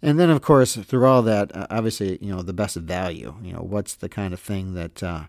and 0.00 0.20
then 0.20 0.30
of 0.30 0.40
course 0.40 0.76
through 0.76 1.04
all 1.04 1.22
that, 1.22 1.54
uh, 1.54 1.66
obviously 1.68 2.16
you 2.20 2.32
know 2.32 2.42
the 2.42 2.52
best 2.52 2.76
value. 2.76 3.34
You 3.42 3.54
know 3.54 3.62
what's 3.62 3.96
the 3.96 4.08
kind 4.08 4.32
of 4.32 4.38
thing 4.38 4.74
that 4.74 5.02
uh, 5.02 5.24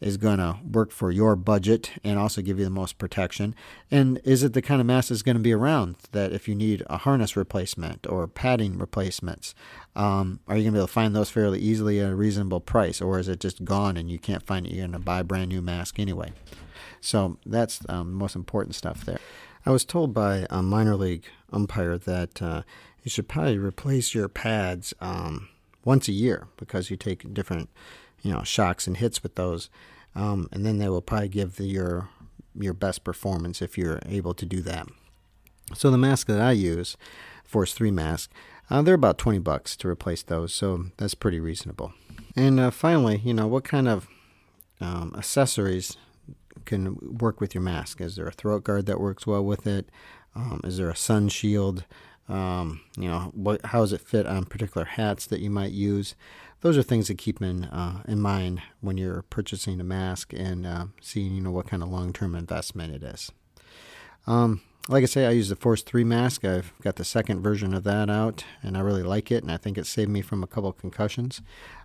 is 0.00 0.16
going 0.16 0.38
to 0.38 0.56
work 0.70 0.90
for 0.90 1.10
your 1.10 1.36
budget 1.36 1.92
and 2.02 2.18
also 2.18 2.40
give 2.40 2.58
you 2.58 2.64
the 2.64 2.70
most 2.70 2.98
protection? 2.98 3.54
And 3.90 4.20
is 4.24 4.42
it 4.42 4.52
the 4.52 4.62
kind 4.62 4.80
of 4.80 4.86
mask 4.86 5.08
that's 5.08 5.22
going 5.22 5.36
to 5.36 5.42
be 5.42 5.52
around 5.52 5.96
that 6.12 6.32
if 6.32 6.48
you 6.48 6.54
need 6.54 6.82
a 6.88 6.98
harness 6.98 7.36
replacement 7.36 8.06
or 8.06 8.26
padding 8.26 8.78
replacements, 8.78 9.54
um, 9.94 10.40
are 10.48 10.56
you 10.56 10.62
going 10.62 10.72
to 10.72 10.78
be 10.78 10.78
able 10.78 10.86
to 10.86 10.92
find 10.92 11.14
those 11.14 11.30
fairly 11.30 11.60
easily 11.60 12.00
at 12.00 12.10
a 12.10 12.14
reasonable 12.14 12.60
price? 12.60 13.00
Or 13.00 13.18
is 13.18 13.28
it 13.28 13.40
just 13.40 13.64
gone 13.64 13.96
and 13.96 14.10
you 14.10 14.18
can't 14.18 14.46
find 14.46 14.66
it? 14.66 14.72
You're 14.72 14.86
going 14.86 14.92
to 14.92 14.98
buy 14.98 15.20
a 15.20 15.24
brand 15.24 15.50
new 15.50 15.60
mask 15.60 15.98
anyway. 15.98 16.32
So 17.00 17.38
that's 17.44 17.80
um, 17.88 18.10
the 18.10 18.16
most 18.16 18.36
important 18.36 18.74
stuff 18.74 19.04
there. 19.04 19.20
I 19.66 19.70
was 19.70 19.84
told 19.84 20.14
by 20.14 20.46
a 20.48 20.62
minor 20.62 20.96
league 20.96 21.24
umpire 21.52 21.98
that 21.98 22.40
uh, 22.40 22.62
you 23.02 23.10
should 23.10 23.28
probably 23.28 23.58
replace 23.58 24.14
your 24.14 24.28
pads 24.28 24.94
um, 25.00 25.48
once 25.84 26.08
a 26.08 26.12
year 26.12 26.48
because 26.56 26.90
you 26.90 26.96
take 26.96 27.32
different 27.34 27.68
you 28.22 28.32
know 28.32 28.42
shocks 28.42 28.86
and 28.86 28.96
hits 28.96 29.22
with 29.22 29.34
those, 29.34 29.70
um, 30.14 30.48
and 30.52 30.64
then 30.64 30.78
they 30.78 30.88
will 30.88 31.02
probably 31.02 31.28
give 31.28 31.56
the, 31.56 31.64
your 31.64 32.08
your 32.54 32.74
best 32.74 33.04
performance 33.04 33.62
if 33.62 33.78
you're 33.78 34.00
able 34.06 34.34
to 34.34 34.46
do 34.46 34.60
that. 34.62 34.86
So 35.74 35.90
the 35.90 35.98
mask 35.98 36.26
that 36.26 36.40
I 36.40 36.52
use, 36.52 36.96
Force 37.44 37.74
Three 37.74 37.92
mask, 37.92 38.30
uh, 38.70 38.82
they're 38.82 38.94
about 38.94 39.18
twenty 39.18 39.38
bucks 39.38 39.76
to 39.76 39.88
replace 39.88 40.22
those, 40.22 40.52
so 40.52 40.86
that's 40.96 41.14
pretty 41.14 41.40
reasonable. 41.40 41.92
And 42.36 42.60
uh, 42.60 42.70
finally, 42.70 43.20
you 43.24 43.34
know 43.34 43.46
what 43.46 43.64
kind 43.64 43.88
of 43.88 44.08
um, 44.80 45.14
accessories 45.16 45.96
can 46.64 46.96
work 47.18 47.40
with 47.40 47.54
your 47.54 47.62
mask? 47.62 48.00
Is 48.00 48.16
there 48.16 48.26
a 48.26 48.32
throat 48.32 48.64
guard 48.64 48.86
that 48.86 49.00
works 49.00 49.26
well 49.26 49.44
with 49.44 49.66
it? 49.66 49.88
Um, 50.34 50.60
is 50.64 50.76
there 50.76 50.90
a 50.90 50.96
sun 50.96 51.28
shield? 51.28 51.84
Um, 52.30 52.80
you 52.96 53.08
know, 53.08 53.32
what, 53.34 53.64
how 53.66 53.80
does 53.80 53.92
it 53.92 54.00
fit 54.00 54.26
on 54.26 54.44
particular 54.44 54.84
hats 54.84 55.26
that 55.26 55.40
you 55.40 55.50
might 55.50 55.72
use? 55.72 56.14
those 56.60 56.76
are 56.76 56.82
things 56.82 57.06
to 57.06 57.14
keep 57.14 57.40
in 57.40 57.64
uh, 57.64 58.02
in 58.06 58.20
mind 58.20 58.62
when 58.80 58.96
you're 58.96 59.22
purchasing 59.22 59.80
a 59.80 59.84
mask 59.84 60.32
and 60.32 60.66
uh, 60.66 60.86
seeing 61.00 61.34
you 61.34 61.40
know 61.40 61.50
what 61.50 61.66
kind 61.66 61.82
of 61.82 61.88
long 61.88 62.12
term 62.12 62.34
investment 62.34 62.94
it 62.94 63.02
is. 63.02 63.32
Um, 64.26 64.62
like 64.88 65.02
I 65.02 65.06
say, 65.06 65.26
I 65.26 65.30
use 65.30 65.48
the 65.48 65.56
Force 65.56 65.82
3 65.82 66.04
mask. 66.04 66.44
I've 66.44 66.72
got 66.82 66.96
the 66.96 67.04
second 67.04 67.42
version 67.42 67.74
of 67.74 67.84
that 67.84 68.10
out, 68.10 68.44
and 68.62 68.76
I 68.76 68.80
really 68.80 69.02
like 69.02 69.30
it, 69.30 69.42
and 69.42 69.52
I 69.52 69.56
think 69.56 69.78
it 69.78 69.86
saved 69.86 70.10
me 70.10 70.20
from 70.20 70.42
a 70.42 70.46
couple 70.46 70.72
concussions. 70.72 71.42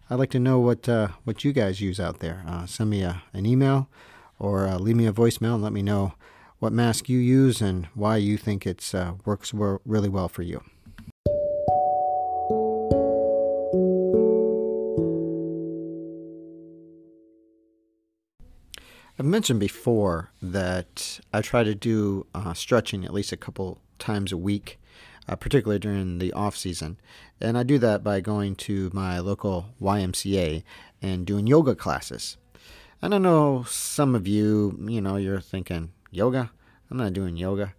I'd 0.09 0.19
like 0.19 0.31
to 0.31 0.39
know 0.39 0.59
what 0.59 0.87
uh, 0.89 1.09
what 1.23 1.43
you 1.43 1.53
guys 1.53 1.81
use 1.81 1.99
out 1.99 2.19
there. 2.19 2.43
Uh, 2.47 2.65
send 2.65 2.89
me 2.89 3.01
a, 3.01 3.23
an 3.33 3.45
email 3.45 3.89
or 4.37 4.67
uh, 4.67 4.77
leave 4.77 4.95
me 4.95 5.07
a 5.07 5.13
voicemail 5.13 5.55
and 5.55 5.63
let 5.63 5.73
me 5.73 5.81
know 5.81 6.13
what 6.59 6.73
mask 6.73 7.09
you 7.09 7.17
use 7.17 7.61
and 7.61 7.85
why 7.93 8.17
you 8.17 8.37
think 8.37 8.65
it 8.65 8.93
uh, 8.95 9.13
works 9.25 9.53
really 9.53 10.09
well 10.09 10.29
for 10.29 10.41
you. 10.41 10.61
I've 19.17 19.25
mentioned 19.25 19.61
before 19.61 20.31
that 20.41 21.21
I 21.31 21.41
try 21.41 21.63
to 21.63 21.73
do 21.73 22.25
uh, 22.35 22.53
stretching 22.53 23.05
at 23.05 23.13
least 23.13 23.31
a 23.31 23.37
couple 23.37 23.79
times 23.97 24.33
a 24.33 24.37
week, 24.37 24.77
uh, 25.27 25.37
particularly 25.37 25.79
during 25.79 26.19
the 26.19 26.33
off 26.33 26.57
season, 26.57 26.97
and 27.39 27.57
I 27.57 27.63
do 27.63 27.77
that 27.79 28.03
by 28.03 28.19
going 28.19 28.55
to 28.57 28.91
my 28.93 29.19
local 29.19 29.67
YMCA 29.81 30.63
and 31.01 31.25
doing 31.25 31.47
yoga 31.47 31.75
classes. 31.75 32.35
And 33.01 33.15
I 33.15 33.17
know 33.17 33.63
some 33.69 34.15
of 34.15 34.27
you, 34.27 34.77
you 34.85 34.99
know, 34.99 35.15
you're 35.15 35.39
thinking 35.39 35.91
yoga. 36.15 36.51
I'm 36.89 36.97
not 36.97 37.13
doing 37.13 37.37
yoga, 37.37 37.73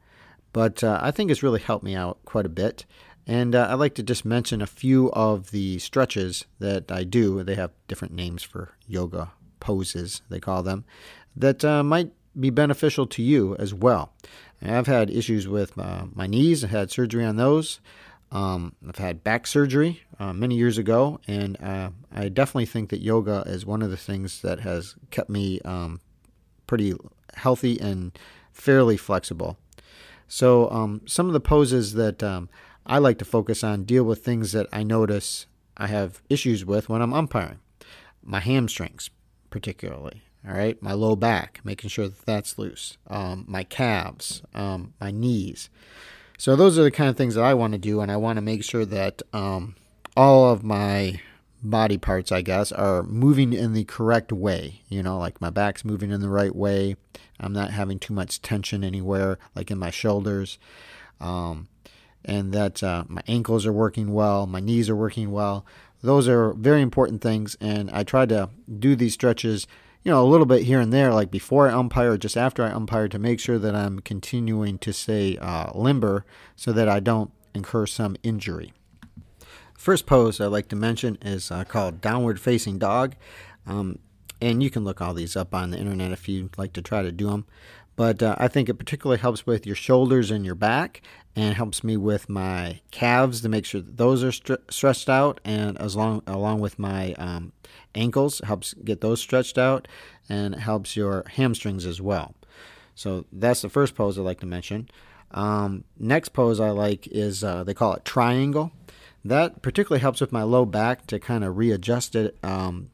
but 0.53 0.83
uh, 0.83 0.99
I 1.03 1.11
think 1.11 1.31
it's 1.31 1.43
really 1.43 1.61
helped 1.61 1.85
me 1.85 1.95
out 1.95 2.19
quite 2.25 2.47
a 2.47 2.51
bit. 2.51 2.85
And 3.27 3.55
uh, 3.55 3.69
I'd 3.71 3.75
like 3.75 3.95
to 3.97 4.03
just 4.05 4.25
mention 4.25 4.63
a 4.63 4.67
few 4.67 5.11
of 5.13 5.51
the 5.51 5.79
stretches 5.79 6.45
that 6.61 6.93
I 6.93 7.03
do. 7.03 7.43
They 7.43 7.57
have 7.57 7.73
different 7.89 8.15
names 8.15 8.43
for 8.43 8.71
yoga 8.87 9.33
poses, 9.59 10.23
they 10.29 10.39
call 10.39 10.63
them 10.63 10.85
that 11.37 11.65
uh, 11.65 11.83
might 11.83 12.11
be 12.39 12.51
beneficial 12.51 13.07
to 13.07 13.23
you 13.23 13.55
as 13.57 13.73
well. 13.73 14.13
I've 14.63 14.87
had 14.87 15.11
issues 15.11 15.47
with 15.47 15.79
uh, 15.79 16.07
my 16.15 16.27
knees, 16.27 16.65
I 16.65 16.69
had 16.69 16.91
surgery 16.91 17.25
on 17.25 17.37
those. 17.37 17.81
Um, 18.33 18.75
I've 18.87 18.97
had 18.97 19.23
back 19.23 19.47
surgery 19.47 20.03
uh, 20.19 20.33
many 20.33 20.57
years 20.57 20.79
ago, 20.79 21.21
and 21.29 21.63
uh, 21.63 21.91
I 22.13 22.29
definitely 22.29 22.67
think 22.67 22.91
that 22.91 23.01
yoga 23.01 23.45
is 23.47 23.65
one 23.65 23.83
of 23.83 23.91
the 23.91 23.97
things 23.97 24.43
that 24.43 24.61
has 24.61 24.97
kept 25.11 25.31
me 25.31 25.61
um, 25.61 26.01
pretty 26.67 26.95
healthy 27.37 27.79
and 27.81 28.19
fairly 28.53 28.97
flexible. 28.97 29.57
So, 30.29 30.71
um, 30.71 31.03
some 31.07 31.29
of 31.29 31.33
the 31.33 31.41
poses 31.41 31.95
that 31.95 32.23
um, 32.23 32.49
I 32.85 32.99
like 32.99 33.19
to 33.19 33.25
focus 33.25 33.63
on 33.63 33.85
deal 33.85 34.05
with 34.05 34.25
things 34.25 34.53
that 34.53 34.67
I 34.73 34.83
notice 34.83 35.47
I 35.77 35.87
have 35.87 36.21
issues 36.29 36.65
with 36.65 36.89
when 36.89 37.01
I'm 37.01 37.13
umpiring. 37.13 37.61
My 38.23 38.41
hamstrings, 38.41 39.11
particularly 39.51 40.23
all 40.47 40.55
right 40.55 40.81
my 40.83 40.93
low 40.93 41.17
back 41.17 41.61
making 41.65 41.91
sure 41.91 42.09
that 42.09 42.25
that's 42.25 42.59
loose 42.59 42.97
um, 43.09 43.45
my 43.49 43.65
calves 43.65 44.43
um, 44.55 44.95
my 45.01 45.11
knees 45.11 45.69
so 46.39 46.55
those 46.55 46.79
are 46.79 46.85
the 46.85 46.91
kind 46.91 47.11
of 47.11 47.17
things 47.17 47.35
that 47.35 47.45
i 47.45 47.55
want 47.55 47.73
to 47.73 47.79
do 47.79 48.01
and 48.01 48.11
i 48.11 48.17
want 48.17 48.37
to 48.37 48.43
make 48.43 48.63
sure 48.63 48.85
that 48.85 49.23
um, 49.33 49.75
all 50.17 50.51
of 50.51 50.63
my 50.63 51.21
body 51.71 51.99
parts 51.99 52.31
i 52.33 52.41
guess 52.43 52.73
are 52.73 53.03
moving 53.03 53.53
in 53.53 53.73
the 53.73 53.85
correct 53.85 54.33
way. 54.33 54.83
You 54.89 55.03
know 55.03 55.19
like 55.19 55.41
my 55.41 55.51
back's 55.51 55.85
moving 55.85 56.11
in 56.11 56.21
the 56.21 56.29
right 56.29 56.55
way. 56.55 56.97
I'm 57.39 57.53
not 57.53 57.71
having 57.71 57.99
too 57.99 58.15
much 58.15 58.43
tension 58.43 58.85
anywhere 58.85 59.39
like 59.55 59.71
in 59.71 59.79
my 59.79 59.91
shoulders. 59.91 60.59
Um, 61.21 61.69
and 62.25 62.53
that 62.53 62.83
uh, 62.83 63.05
my 63.09 63.23
ankles 63.29 63.65
are 63.67 63.73
working 63.73 64.13
well. 64.13 64.47
My 64.47 64.61
knees 64.61 64.91
are 64.91 64.97
working 64.97 65.31
well. 65.31 65.65
Those 66.03 66.29
are 66.29 66.53
very 66.55 66.83
important 66.83 67.23
things. 67.23 67.57
And 67.61 67.91
i 67.91 68.03
try 68.03 68.27
to 68.27 68.51
do 68.79 68.97
these 68.97 69.15
stretches 69.15 69.67
you 70.03 70.13
know, 70.13 70.23
a 70.23 70.25
little 70.25 70.47
bit 70.47 70.63
here 70.63 70.79
and 70.79 70.93
there, 70.93 71.13
like 71.13 71.33
before 71.33 71.69
I 71.69 71.73
umpire, 71.73 72.17
just 72.17 72.37
after 72.37 72.63
I 72.63 72.71
umpire, 72.71 73.09
to 73.09 73.19
make 73.19 73.41
sure 73.41 73.59
that 73.59 73.75
I'm 73.75 73.99
continuing 73.99 74.79
to 74.79 74.93
stay 74.93 75.37
uh, 75.39 75.73
limber 75.77 76.25
so 76.55 76.71
that 76.73 76.89
I 76.89 77.01
don't 77.01 77.33
incur 77.55 77.87
some 77.87 78.17
injury. 78.23 78.73
First 79.87 80.07
pose 80.07 80.41
I'd 80.41 80.47
like 80.47 80.67
to 80.71 80.75
mention 80.75 81.17
is 81.23 81.53
uh, 81.53 81.63
called 81.63 82.01
downward 82.01 82.41
facing 82.41 82.77
dog. 82.77 83.15
Um, 83.69 84.01
and 84.41 84.61
you 84.61 84.69
can 84.69 84.83
look 84.83 85.01
all 85.01 85.15
these 85.15 85.37
up 85.37 85.55
on 85.55 85.71
the 85.71 85.79
internet 85.79 86.11
if 86.11 86.29
you'd 86.29 86.59
like 86.59 86.73
to 86.73 86.83
try 86.83 87.03
to 87.03 87.13
do 87.13 87.31
them. 87.31 87.47
But 87.95 88.21
uh, 88.21 88.35
I 88.37 88.49
think 88.49 88.69
it 88.69 88.81
particularly 88.81 89.21
helps 89.21 89.47
with 89.47 89.65
your 89.65 89.77
shoulders 89.77 90.33
and 90.33 90.45
your 90.45 90.57
back, 90.57 91.03
and 91.37 91.55
helps 91.55 91.85
me 91.85 91.97
with 91.97 92.29
my 92.29 92.81
calves 92.91 93.41
to 93.43 93.49
make 93.49 93.65
sure 93.65 93.81
that 93.81 93.97
those 93.97 94.25
are 94.25 94.33
stretched 94.33 95.09
out, 95.09 95.41
and 95.45 95.81
as 95.81 95.95
long 95.95 96.21
along 96.27 96.59
with 96.59 96.81
my 96.81 97.13
um, 97.13 97.53
ankles, 97.95 98.41
helps 98.43 98.75
get 98.75 99.01
those 99.01 99.21
stretched 99.21 99.57
out, 99.57 99.87
and 100.29 100.57
helps 100.57 100.97
your 100.97 101.23
hamstrings 101.29 101.87
as 101.87 102.01
well. 102.01 102.35
So 102.97 103.25
that's 103.31 103.63
the 103.63 103.69
first 103.69 103.95
pose 103.95 104.19
I 104.19 104.23
like 104.23 104.41
to 104.41 104.47
mention. 104.47 104.89
Um, 105.31 105.85
next 105.97 106.31
pose 106.31 106.59
I 106.59 106.71
like 106.71 107.07
is 107.07 107.45
uh, 107.45 107.63
they 107.63 107.73
call 107.73 107.95
it 107.95 108.05
triangle. 108.05 108.73
That 109.29 109.63
particularly 109.63 110.01
helps 110.01 110.21
with 110.21 110.33
my 110.33 110.43
low 110.43 110.65
back 110.65 111.07
to 111.09 111.19
kind 111.19 111.43
of 111.43 111.57
readjust 111.57 112.15
it 112.15 112.37
um, 112.43 112.91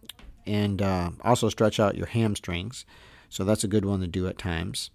and 0.47 0.81
uh, 0.81 1.11
also 1.23 1.49
stretch 1.49 1.79
out 1.79 1.97
your 1.97 2.07
hamstrings. 2.07 2.85
So 3.29 3.45
that's 3.45 3.65
a 3.65 3.69
good 3.69 3.85
one 3.85 4.01
to 4.01 4.07
do 4.07 4.27
at 4.27 4.39
times. 4.39 4.91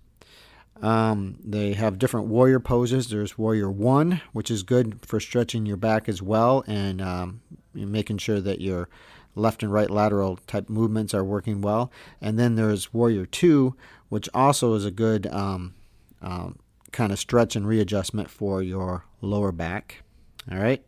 Um, 0.82 1.40
they 1.44 1.74
have 1.74 2.00
different 2.00 2.28
warrior 2.28 2.60
poses. 2.60 3.10
There's 3.10 3.38
warrior 3.38 3.70
one, 3.70 4.22
which 4.34 4.52
is 4.52 4.64
good 4.64 5.00
for 5.06 5.20
stretching 5.20 5.66
your 5.66 5.78
back 5.78 6.08
as 6.08 6.22
well 6.22 6.64
and 6.68 7.02
um, 7.02 7.42
making 7.74 8.20
sure 8.20 8.40
that 8.42 8.62
your 8.62 8.90
left 9.36 9.64
and 9.64 9.72
right 9.72 9.90
lateral 9.90 10.38
type 10.48 10.70
movements 10.70 11.14
are 11.14 11.24
working 11.24 11.62
well. 11.62 11.92
And 12.22 12.38
then 12.38 12.56
there's 12.56 12.94
warrior 12.94 13.26
two, 13.26 13.76
which 14.10 14.30
also 14.34 14.74
is 14.74 14.86
a 14.86 14.92
good 14.92 15.28
um, 15.28 15.76
um 16.22 16.58
kind 16.92 17.12
of 17.12 17.20
stretch 17.20 17.56
and 17.56 17.68
readjustment 17.68 18.30
for 18.30 18.64
your 18.64 19.04
lower 19.22 19.52
back. 19.52 20.04
All 20.52 20.58
right. 20.58 20.84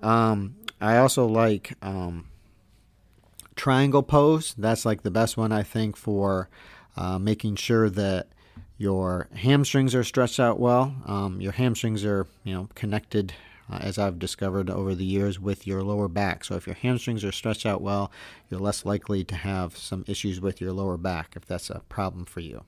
Um, 0.00 0.56
I 0.80 0.98
also 0.98 1.26
like 1.26 1.74
um, 1.82 2.28
triangle 3.54 4.02
pose. 4.02 4.54
That's 4.58 4.84
like 4.84 5.02
the 5.02 5.10
best 5.10 5.36
one 5.36 5.52
I 5.52 5.62
think 5.62 5.96
for 5.96 6.48
uh, 6.96 7.18
making 7.18 7.56
sure 7.56 7.90
that 7.90 8.28
your 8.78 9.28
hamstrings 9.34 9.94
are 9.94 10.04
stretched 10.04 10.38
out 10.38 10.60
well. 10.60 10.94
Um, 11.06 11.40
your 11.40 11.52
hamstrings 11.52 12.04
are, 12.04 12.26
you 12.44 12.54
know, 12.54 12.68
connected, 12.74 13.32
uh, 13.70 13.78
as 13.80 13.98
I've 13.98 14.18
discovered 14.18 14.68
over 14.68 14.94
the 14.94 15.04
years, 15.04 15.40
with 15.40 15.66
your 15.66 15.82
lower 15.82 16.08
back. 16.08 16.44
So 16.44 16.56
if 16.56 16.66
your 16.66 16.76
hamstrings 16.76 17.24
are 17.24 17.32
stretched 17.32 17.64
out 17.64 17.80
well, 17.80 18.12
you're 18.50 18.60
less 18.60 18.84
likely 18.84 19.24
to 19.24 19.34
have 19.34 19.76
some 19.76 20.04
issues 20.06 20.40
with 20.40 20.60
your 20.60 20.72
lower 20.72 20.98
back 20.98 21.32
if 21.36 21.46
that's 21.46 21.70
a 21.70 21.80
problem 21.88 22.26
for 22.26 22.40
you. 22.40 22.64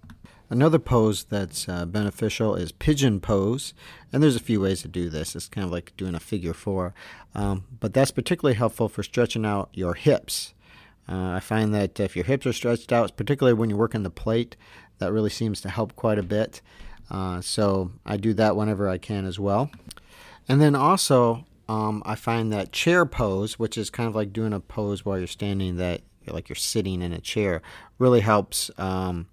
Another 0.51 0.79
pose 0.79 1.25
that's 1.25 1.69
uh, 1.69 1.85
beneficial 1.85 2.55
is 2.55 2.73
pigeon 2.73 3.21
pose, 3.21 3.75
and 4.13 4.23
there's 4.23 4.37
a 4.37 4.41
few 4.41 4.61
ways 4.63 4.81
to 4.83 4.89
do 4.89 5.11
this. 5.11 5.37
It's 5.37 5.49
kind 5.49 5.65
of 5.65 5.71
like 5.71 5.93
doing 5.99 6.15
a 6.15 6.21
figure 6.21 6.55
four, 6.55 6.95
um, 7.35 7.65
but 7.81 7.93
that's 7.93 8.11
particularly 8.11 8.57
helpful 8.57 8.89
for 8.89 9.03
stretching 9.03 9.45
out 9.45 9.69
your 9.73 9.95
hips. 9.95 10.55
Uh, 11.07 11.33
I 11.33 11.41
find 11.41 11.75
that 11.75 12.01
if 12.01 12.17
your 12.17 12.25
hips 12.25 12.47
are 12.47 12.53
stretched 12.53 12.93
out, 12.93 13.17
particularly 13.17 13.59
when 13.59 13.69
you're 13.69 13.79
working 13.79 14.03
the 14.03 14.11
plate, 14.11 14.57
that 14.99 15.13
really 15.13 15.31
seems 15.31 15.61
to 15.63 15.69
help 15.69 15.97
quite 15.97 16.19
a 16.19 16.23
bit. 16.23 16.63
Uh, 17.11 17.41
so 17.41 17.93
I 18.05 18.17
do 18.17 18.35
that 18.35 18.57
whenever 18.57 18.89
I 18.89 18.99
can 18.99 19.25
as 19.25 19.39
well. 19.39 19.71
And 20.49 20.61
then 20.61 20.75
also, 20.75 21.45
um, 21.69 22.03
I 22.07 22.15
find 22.15 22.53
that 22.53 22.73
chair 22.73 23.05
pose, 23.07 23.59
which 23.59 23.77
is 23.77 23.91
kind 23.91 24.09
of 24.09 24.15
like 24.15 24.33
doing 24.33 24.53
a 24.53 24.61
pose 24.61 25.05
while 25.05 25.19
you're 25.19 25.27
standing, 25.27 25.77
that 25.77 26.03
like 26.27 26.49
you're 26.49 26.57
sitting 26.57 27.01
in 27.01 27.13
a 27.13 27.21
chair, 27.21 27.63
really 27.99 28.21
helps 28.21 28.71
um, 28.77 29.29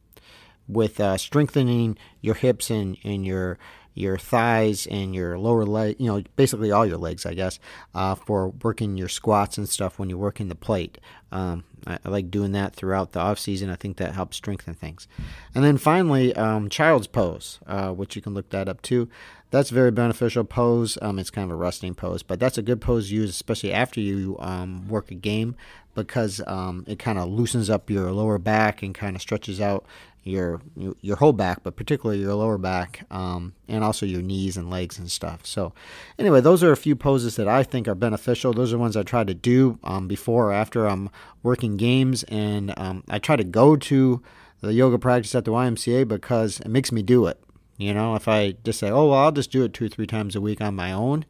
with 0.67 0.99
uh, 0.99 1.17
strengthening 1.17 1.97
your 2.21 2.35
hips 2.35 2.69
and, 2.69 2.97
and 3.03 3.25
your 3.25 3.57
your 3.95 4.17
thighs 4.17 4.85
and 4.87 5.15
your 5.15 5.39
lower 5.39 5.65
leg, 5.65 5.95
you 5.97 6.07
know, 6.07 6.21
basically 6.35 6.69
all 6.69 6.85
your 6.85 6.97
legs, 6.97 7.25
I 7.25 7.33
guess, 7.33 7.59
uh, 7.95 8.13
for 8.13 8.49
working 8.49 8.97
your 8.97 9.07
squats 9.07 9.57
and 9.57 9.67
stuff 9.67 9.97
when 9.97 10.09
you're 10.09 10.19
working 10.19 10.49
the 10.49 10.55
plate. 10.55 10.99
Um, 11.31 11.63
I, 11.87 11.97
I, 12.03 12.09
like 12.09 12.29
doing 12.29 12.51
that 12.51 12.75
throughout 12.75 13.13
the 13.13 13.21
off 13.21 13.39
season. 13.39 13.69
I 13.69 13.75
think 13.75 13.97
that 13.97 14.13
helps 14.13 14.37
strengthen 14.37 14.73
things. 14.73 15.07
And 15.55 15.63
then 15.63 15.77
finally, 15.77 16.35
um, 16.35 16.69
child's 16.69 17.07
pose, 17.07 17.59
uh, 17.65 17.91
which 17.91 18.15
you 18.15 18.21
can 18.21 18.33
look 18.33 18.49
that 18.49 18.67
up 18.67 18.81
too. 18.81 19.09
That's 19.49 19.69
very 19.69 19.91
beneficial 19.91 20.43
pose. 20.43 20.97
Um, 21.01 21.17
it's 21.17 21.29
kind 21.29 21.49
of 21.49 21.55
a 21.55 21.59
resting 21.59 21.95
pose, 21.95 22.21
but 22.21 22.39
that's 22.39 22.57
a 22.57 22.61
good 22.61 22.81
pose 22.81 23.07
to 23.07 23.15
use, 23.15 23.29
especially 23.29 23.71
after 23.71 24.01
you 24.01 24.35
um, 24.39 24.89
work 24.89 25.11
a 25.11 25.15
game, 25.15 25.55
because 25.93 26.41
um, 26.47 26.83
it 26.87 26.99
kind 26.99 27.17
of 27.17 27.29
loosens 27.29 27.69
up 27.69 27.89
your 27.89 28.11
lower 28.11 28.37
back 28.37 28.83
and 28.83 28.93
kind 28.93 29.15
of 29.15 29.21
stretches 29.21 29.61
out 29.61 29.85
your 30.25 30.59
your 31.01 31.17
whole 31.17 31.33
back, 31.33 31.61
but 31.63 31.75
particularly 31.75 32.19
your 32.19 32.33
lower 32.33 32.57
back, 32.57 33.05
um, 33.11 33.53
and 33.67 33.83
also 33.83 34.07
your 34.07 34.23
knees 34.23 34.57
and 34.57 34.71
legs 34.71 34.97
and 34.97 35.09
stuff. 35.09 35.45
So, 35.45 35.71
anyway, 36.17 36.41
those 36.41 36.63
are 36.63 36.71
a 36.71 36.77
few 36.77 36.95
poses 36.95 37.35
that 37.35 37.47
I 37.47 37.61
think 37.61 37.87
are 37.87 37.95
beneficial. 37.95 38.51
Those 38.51 38.73
are 38.73 38.77
ones 38.79 38.97
I 38.97 39.03
try 39.03 39.23
to 39.23 39.35
do 39.35 39.77
um, 39.83 40.07
before 40.07 40.49
or 40.49 40.53
after 40.53 40.87
I'm 40.87 41.11
working 41.43 41.77
games, 41.77 42.23
and 42.23 42.73
um, 42.75 43.03
I 43.07 43.19
try 43.19 43.35
to 43.35 43.43
go 43.43 43.75
to 43.75 44.23
the 44.61 44.73
yoga 44.73 44.97
practice 44.97 45.35
at 45.35 45.45
the 45.45 45.51
YMCA 45.51 46.07
because 46.07 46.59
it 46.59 46.69
makes 46.69 46.91
me 46.91 47.03
do 47.03 47.27
it. 47.27 47.39
You 47.77 47.93
know, 47.93 48.15
if 48.15 48.27
I 48.27 48.53
just 48.63 48.79
say, 48.79 48.89
"Oh, 48.89 49.09
well, 49.09 49.19
I'll 49.19 49.31
just 49.31 49.51
do 49.51 49.63
it 49.63 49.73
two 49.73 49.85
or 49.85 49.89
three 49.89 50.07
times 50.07 50.35
a 50.35 50.41
week 50.41 50.59
on 50.59 50.75
my 50.75 50.91
own," 50.91 51.25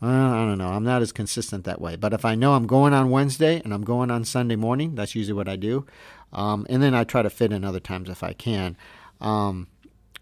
well, 0.00 0.10
I 0.10 0.44
don't 0.44 0.58
know. 0.58 0.68
I'm 0.68 0.84
not 0.84 1.00
as 1.00 1.10
consistent 1.10 1.64
that 1.64 1.80
way. 1.80 1.96
But 1.96 2.12
if 2.12 2.24
I 2.24 2.34
know 2.34 2.52
I'm 2.54 2.66
going 2.66 2.92
on 2.92 3.10
Wednesday 3.10 3.62
and 3.64 3.72
I'm 3.72 3.82
going 3.82 4.10
on 4.10 4.24
Sunday 4.24 4.56
morning, 4.56 4.94
that's 4.94 5.14
usually 5.14 5.34
what 5.34 5.48
I 5.48 5.56
do. 5.56 5.86
Um, 6.36 6.66
and 6.68 6.82
then 6.82 6.94
I 6.94 7.02
try 7.02 7.22
to 7.22 7.30
fit 7.30 7.50
in 7.50 7.64
other 7.64 7.80
times 7.80 8.08
if 8.08 8.22
I 8.22 8.34
can. 8.34 8.76
Um, 9.20 9.66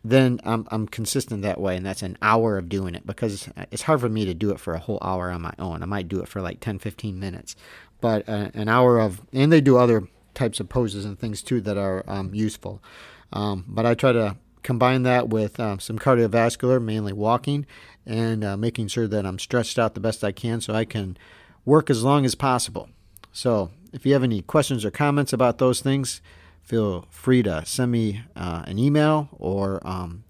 then 0.05 0.39
I'm, 0.45 0.67
I'm 0.71 0.87
consistent 0.87 1.43
that 1.43 1.61
way, 1.61 1.77
and 1.77 1.85
that's 1.85 2.03
an 2.03 2.17
hour 2.23 2.57
of 2.57 2.69
doing 2.69 2.95
it 2.95 3.07
because 3.07 3.49
it's 3.71 3.83
hard 3.83 4.01
for 4.01 4.09
me 4.09 4.25
to 4.25 4.35
do 4.35 4.51
it 4.51 4.61
for 4.61 4.75
a 4.75 4.79
whole 4.79 4.99
hour 5.03 5.31
on 5.31 5.43
my 5.43 5.55
own. 5.59 5.83
I 5.83 5.87
might 5.87 6.09
do 6.09 6.21
it 6.21 6.29
for 6.29 6.41
like 6.41 6.61
10, 6.61 6.79
15 6.79 7.19
minutes, 7.19 7.57
but 8.01 8.29
uh, 8.29 8.51
an 8.55 8.69
hour 8.69 9.01
of, 9.01 9.23
and 9.33 9.51
they 9.51 9.61
do 9.61 9.77
other 9.77 10.07
types 10.35 10.61
of 10.61 10.69
poses 10.69 11.05
and 11.05 11.19
things 11.19 11.43
too 11.43 11.61
that 11.63 11.79
are 11.79 12.05
um, 12.07 12.35
useful. 12.35 12.83
Um, 13.33 13.65
but 13.67 13.87
I 13.87 13.95
try 13.95 14.13
to 14.13 14.37
combine 14.63 15.05
that 15.05 15.31
with 15.31 15.59
um, 15.59 15.81
some 15.81 15.99
cardiovascular, 15.99 16.83
mainly 16.83 17.13
walking, 17.13 17.67
and 18.05 18.45
uh, 18.45 18.57
making 18.57 18.89
sure 18.89 19.09
that 19.09 19.25
I'm 19.25 19.39
stretched 19.39 19.79
out 19.79 19.95
the 19.95 20.01
best 20.01 20.23
I 20.23 20.33
can 20.33 20.61
so 20.61 20.75
I 20.75 20.85
can 20.85 21.17
work 21.65 21.89
as 21.89 22.05
long 22.05 22.25
as 22.25 22.35
possible. 22.35 22.91
So 23.33 23.71
if 23.95 24.05
you 24.05 24.13
have 24.13 24.25
any 24.25 24.43
questions 24.43 24.85
or 24.85 24.91
comments 24.91 25.33
about 25.33 25.59
those 25.59 25.81
things, 25.81 26.21
feel 26.63 27.07
free 27.11 27.45
to 27.45 27.65
send 27.65 27.93
me 27.93 28.23
uh, 28.35 28.65
an 28.67 28.77
email 28.77 29.29
or 29.39 29.81
um, 29.87 30.25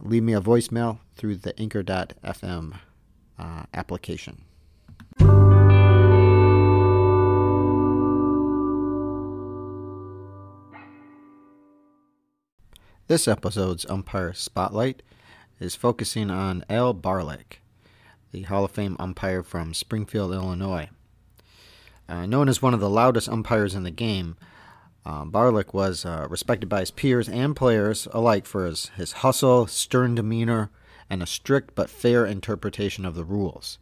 leave 0.00 0.22
me 0.22 0.32
a 0.32 0.40
voicemail 0.40 0.98
through 1.16 1.36
the 1.36 1.58
anchor.fm 1.60 2.78
uh, 3.38 3.62
application. 3.74 4.42
This 13.06 13.28
episode's 13.28 13.84
umpire 13.90 14.32
spotlight 14.32 15.02
is 15.58 15.74
focusing 15.74 16.30
on 16.30 16.64
Al 16.70 16.94
Barlick, 16.94 17.58
the 18.32 18.42
Hall 18.42 18.64
of 18.64 18.70
Fame 18.70 18.96
umpire 18.98 19.42
from 19.42 19.74
Springfield, 19.74 20.32
Illinois. 20.32 20.88
Uh, 22.10 22.26
known 22.26 22.48
as 22.48 22.60
one 22.60 22.74
of 22.74 22.80
the 22.80 22.90
loudest 22.90 23.28
umpires 23.28 23.76
in 23.76 23.84
the 23.84 23.90
game, 23.92 24.36
uh, 25.06 25.24
Barlick 25.24 25.72
was 25.72 26.04
uh, 26.04 26.26
respected 26.28 26.68
by 26.68 26.80
his 26.80 26.90
peers 26.90 27.28
and 27.28 27.54
players 27.54 28.08
alike 28.10 28.46
for 28.46 28.66
his, 28.66 28.88
his 28.96 29.12
hustle, 29.12 29.68
stern 29.68 30.16
demeanor, 30.16 30.70
and 31.08 31.22
a 31.22 31.26
strict 31.26 31.76
but 31.76 31.88
fair 31.88 32.26
interpretation 32.26 33.04
of 33.04 33.14
the 33.14 33.24
rules. 33.24 33.78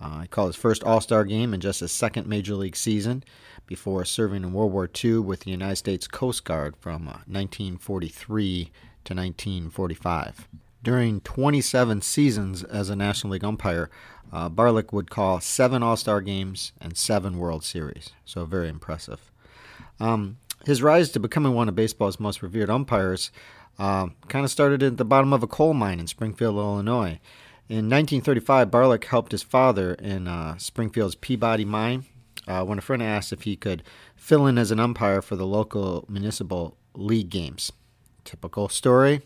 Uh, 0.00 0.20
he 0.20 0.28
called 0.28 0.50
his 0.50 0.56
first 0.56 0.84
All 0.84 1.00
Star 1.00 1.24
game 1.24 1.52
in 1.52 1.60
just 1.60 1.80
his 1.80 1.90
second 1.90 2.28
Major 2.28 2.54
League 2.54 2.76
season 2.76 3.24
before 3.66 4.04
serving 4.04 4.44
in 4.44 4.52
World 4.52 4.72
War 4.72 4.88
II 5.04 5.18
with 5.18 5.40
the 5.40 5.50
United 5.50 5.76
States 5.76 6.06
Coast 6.06 6.44
Guard 6.44 6.76
from 6.76 7.06
1943 7.06 8.62
uh, 8.62 8.76
to 9.04 9.14
1945. 9.14 10.48
During 10.86 11.20
27 11.22 12.00
seasons 12.02 12.62
as 12.62 12.90
a 12.90 12.94
National 12.94 13.32
League 13.32 13.42
umpire, 13.42 13.90
uh, 14.32 14.48
Barlick 14.48 14.92
would 14.92 15.10
call 15.10 15.40
seven 15.40 15.82
All 15.82 15.96
Star 15.96 16.20
games 16.20 16.70
and 16.80 16.96
seven 16.96 17.38
World 17.38 17.64
Series, 17.64 18.10
so 18.24 18.44
very 18.44 18.68
impressive. 18.68 19.32
Um, 19.98 20.36
his 20.64 20.84
rise 20.84 21.10
to 21.10 21.18
becoming 21.18 21.54
one 21.54 21.68
of 21.68 21.74
baseball's 21.74 22.20
most 22.20 22.40
revered 22.40 22.70
umpires 22.70 23.32
uh, 23.80 24.10
kind 24.28 24.44
of 24.44 24.50
started 24.52 24.80
at 24.84 24.96
the 24.96 25.04
bottom 25.04 25.32
of 25.32 25.42
a 25.42 25.48
coal 25.48 25.74
mine 25.74 25.98
in 25.98 26.06
Springfield, 26.06 26.54
Illinois. 26.54 27.18
In 27.68 27.90
1935, 27.90 28.70
Barlick 28.70 29.06
helped 29.06 29.32
his 29.32 29.42
father 29.42 29.94
in 29.94 30.28
uh, 30.28 30.56
Springfield's 30.56 31.16
Peabody 31.16 31.64
Mine 31.64 32.04
uh, 32.46 32.64
when 32.64 32.78
a 32.78 32.80
friend 32.80 33.02
asked 33.02 33.32
if 33.32 33.42
he 33.42 33.56
could 33.56 33.82
fill 34.14 34.46
in 34.46 34.56
as 34.56 34.70
an 34.70 34.78
umpire 34.78 35.20
for 35.20 35.34
the 35.34 35.46
local 35.46 36.04
municipal 36.08 36.76
league 36.94 37.30
games. 37.30 37.72
Typical 38.24 38.68
story 38.68 39.22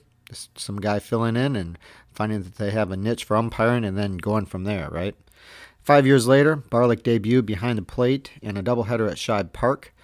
some 0.55 0.81
guy 0.81 0.99
filling 0.99 1.37
in 1.37 1.57
and 1.57 1.79
finding 2.13 2.43
that 2.43 2.57
they 2.57 2.71
have 2.71 2.91
a 2.91 2.97
niche 2.97 3.25
for 3.25 3.37
umpiring 3.37 3.85
and 3.85 3.97
then 3.97 4.17
going 4.17 4.47
from 4.47 4.65
there, 4.65 4.89
right? 4.91 5.15
Five 5.83 6.07
years 6.07 6.27
later, 6.27 6.57
Barlick 6.57 7.03
debuted 7.03 7.47
behind 7.47 7.79
the 7.79 7.83
plate 7.83 8.33
in 8.43 8.57
a 8.57 8.63
doubleheader 8.63 9.11
at 9.11 9.17
Shibe 9.17 9.53
Park, 9.53 9.95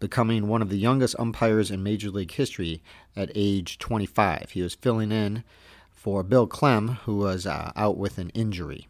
becoming 0.00 0.48
one 0.48 0.62
of 0.62 0.70
the 0.70 0.78
youngest 0.78 1.14
umpires 1.18 1.70
in 1.70 1.82
Major 1.82 2.10
League 2.10 2.32
history 2.32 2.82
at 3.14 3.30
age 3.34 3.78
25. 3.78 4.50
He 4.50 4.62
was 4.62 4.74
filling 4.74 5.12
in 5.12 5.44
for 5.90 6.22
Bill 6.22 6.48
Klem, 6.48 6.96
who 7.00 7.18
was 7.18 7.46
uh, 7.46 7.72
out 7.76 7.96
with 7.96 8.18
an 8.18 8.30
injury. 8.30 8.88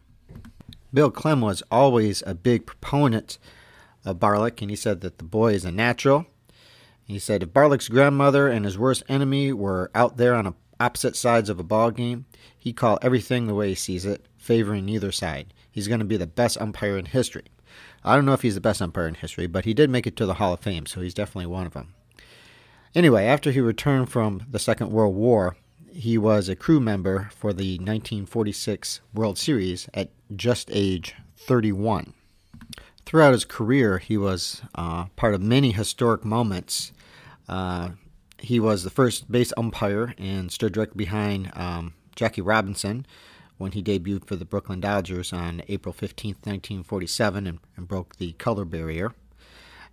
Bill 0.93 1.11
Klem 1.11 1.41
was 1.41 1.63
always 1.71 2.23
a 2.25 2.33
big 2.33 2.65
proponent 2.65 3.37
of 4.03 4.17
Barlick, 4.19 4.61
and 4.61 4.69
he 4.69 4.75
said 4.75 5.01
that 5.01 5.17
the 5.19 5.23
boy 5.23 5.53
is 5.53 5.65
a 5.65 5.71
natural 5.71 6.25
He 7.03 7.19
said 7.19 7.43
if 7.43 7.49
Barlick's 7.49 7.89
grandmother 7.89 8.47
and 8.47 8.65
his 8.65 8.77
worst 8.77 9.03
enemy 9.07 9.53
were 9.53 9.91
out 9.93 10.17
there 10.17 10.33
on 10.33 10.47
opposite 10.81 11.15
sides 11.15 11.49
of 11.49 11.59
a 11.59 11.63
ball 11.63 11.91
game, 11.91 12.25
he'd 12.57 12.75
call 12.75 12.99
everything 13.01 13.47
the 13.47 13.55
way 13.55 13.69
he 13.69 13.75
sees 13.75 14.05
it, 14.05 14.25
favoring 14.37 14.85
neither 14.85 15.11
side. 15.11 15.53
He's 15.69 15.87
going 15.87 15.99
to 15.99 16.05
be 16.05 16.17
the 16.17 16.27
best 16.27 16.59
umpire 16.59 16.97
in 16.97 17.05
history. 17.05 17.45
I 18.03 18.15
don't 18.15 18.25
know 18.25 18.33
if 18.33 18.41
he's 18.41 18.55
the 18.55 18.61
best 18.61 18.81
umpire 18.81 19.07
in 19.07 19.15
history, 19.15 19.47
but 19.47 19.65
he 19.65 19.73
did 19.73 19.89
make 19.89 20.07
it 20.07 20.15
to 20.17 20.25
the 20.25 20.35
Hall 20.35 20.53
of 20.53 20.59
Fame, 20.59 20.85
so 20.85 21.01
he's 21.01 21.13
definitely 21.13 21.45
one 21.45 21.67
of 21.67 21.73
them. 21.73 21.93
Anyway, 22.93 23.25
after 23.25 23.51
he 23.51 23.61
returned 23.61 24.09
from 24.09 24.45
the 24.49 24.59
Second 24.59 24.91
World 24.91 25.15
War, 25.15 25.55
he 25.91 26.17
was 26.17 26.49
a 26.49 26.55
crew 26.55 26.79
member 26.79 27.29
for 27.35 27.53
the 27.53 27.77
1946 27.77 29.01
World 29.13 29.37
Series 29.37 29.87
at 29.93 30.09
just 30.35 30.69
age 30.71 31.15
31. 31.37 32.13
Throughout 33.05 33.33
his 33.33 33.45
career, 33.45 33.97
he 33.97 34.17
was 34.17 34.61
uh, 34.75 35.05
part 35.15 35.33
of 35.33 35.41
many 35.41 35.71
historic 35.71 36.25
moments. 36.25 36.91
Uh, 37.47 37.91
he 38.41 38.59
was 38.59 38.83
the 38.83 38.89
first 38.89 39.31
base 39.31 39.53
umpire 39.55 40.13
and 40.17 40.51
stood 40.51 40.73
directly 40.73 41.05
behind 41.05 41.51
um, 41.55 41.93
Jackie 42.15 42.41
Robinson 42.41 43.05
when 43.57 43.73
he 43.73 43.83
debuted 43.83 44.25
for 44.25 44.35
the 44.35 44.45
Brooklyn 44.45 44.81
Dodgers 44.81 45.31
on 45.31 45.61
April 45.67 45.93
15, 45.93 46.31
1947, 46.43 47.47
and, 47.47 47.59
and 47.77 47.87
broke 47.87 48.15
the 48.15 48.33
color 48.33 48.65
barrier. 48.65 49.13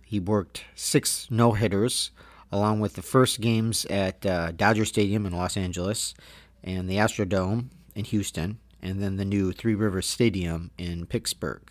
He 0.03 0.19
worked 0.19 0.63
six 0.73 1.27
no 1.29 1.51
hitters, 1.51 2.09
along 2.51 2.79
with 2.79 2.95
the 2.95 3.03
first 3.03 3.41
games 3.41 3.85
at 3.85 4.25
uh, 4.25 4.51
Dodger 4.51 4.85
Stadium 4.85 5.27
in 5.27 5.33
Los 5.33 5.55
Angeles 5.55 6.15
and 6.63 6.89
the 6.89 6.95
Astrodome 6.95 7.65
in 7.93 8.05
Houston, 8.05 8.57
and 8.81 9.01
then 9.03 9.17
the 9.17 9.25
new 9.25 9.51
Three 9.51 9.75
Rivers 9.75 10.07
Stadium 10.07 10.71
in 10.79 11.05
Pittsburgh. 11.05 11.61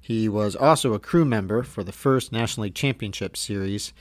He 0.00 0.28
was 0.28 0.56
also 0.56 0.94
a 0.94 0.98
crew 0.98 1.26
member 1.26 1.62
for 1.62 1.84
the 1.84 1.92
first 1.92 2.32
National 2.32 2.64
League 2.64 2.74
Championship 2.74 3.36
Series 3.36 3.92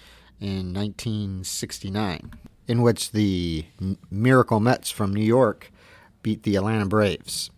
in 0.41 0.73
1969, 0.73 2.31
in 2.67 2.81
which 2.81 3.11
the 3.11 3.65
Miracle 4.09 4.59
Mets 4.59 4.89
from 4.89 5.13
New 5.13 5.23
York 5.23 5.71
beat 6.23 6.43
the 6.43 6.55
Atlanta 6.55 6.85
Braves. 6.87 7.51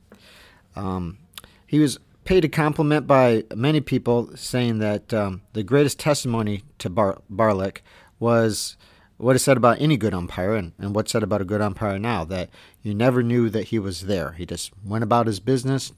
Um, 0.76 1.18
he 1.66 1.80
was 1.80 1.98
paid 2.26 2.46
a 2.46 2.50
compliment 2.50 3.08
by 3.08 3.44
many 3.56 3.82
people, 3.82 4.30
saying 4.36 4.80
that 4.80 5.14
um, 5.14 5.42
the 5.54 5.64
greatest 5.64 6.00
testimony 6.00 6.64
to 6.80 6.90
Bar- 6.90 7.22
Barlick 7.32 7.80
was 8.20 8.78
what 9.18 9.36
is 9.36 9.44
said 9.44 9.58
about 9.58 9.80
any 9.80 9.98
good 9.98 10.14
umpire 10.14 10.56
and, 10.56 10.74
and 10.78 10.96
what's 10.96 11.12
said 11.12 11.24
about 11.24 11.42
a 11.42 11.46
good 11.46 11.62
umpire 11.62 12.00
now 12.00 12.24
that 12.26 12.50
you 12.82 12.94
never 12.94 13.24
knew 13.24 13.50
that 13.50 13.66
he 13.66 13.80
was 13.80 14.02
there. 14.02 14.34
He 14.34 14.46
just 14.46 14.72
went 14.84 15.04
about 15.04 15.28
his 15.28 15.40
business, 15.40 15.94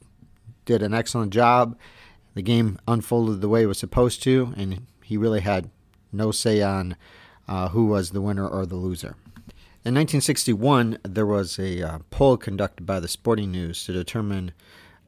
did 0.64 0.82
an 0.82 0.94
excellent 0.94 1.32
job. 1.32 1.76
The 2.34 2.42
game 2.42 2.78
unfolded 2.86 3.40
the 3.40 3.48
way 3.48 3.62
it 3.62 3.66
was 3.66 3.78
supposed 3.78 4.22
to, 4.24 4.52
and 4.56 4.86
he 5.02 5.16
really 5.16 5.40
had 5.40 5.70
no 6.16 6.30
say 6.30 6.62
on 6.62 6.96
uh, 7.48 7.68
who 7.68 7.86
was 7.86 8.10
the 8.10 8.20
winner 8.20 8.46
or 8.46 8.66
the 8.66 8.76
loser. 8.76 9.14
In 9.84 9.94
1961, 9.94 10.98
there 11.04 11.26
was 11.26 11.60
a 11.60 11.80
uh, 11.80 11.98
poll 12.10 12.36
conducted 12.36 12.84
by 12.84 12.98
the 12.98 13.06
Sporting 13.06 13.52
News 13.52 13.84
to 13.84 13.92
determine, 13.92 14.52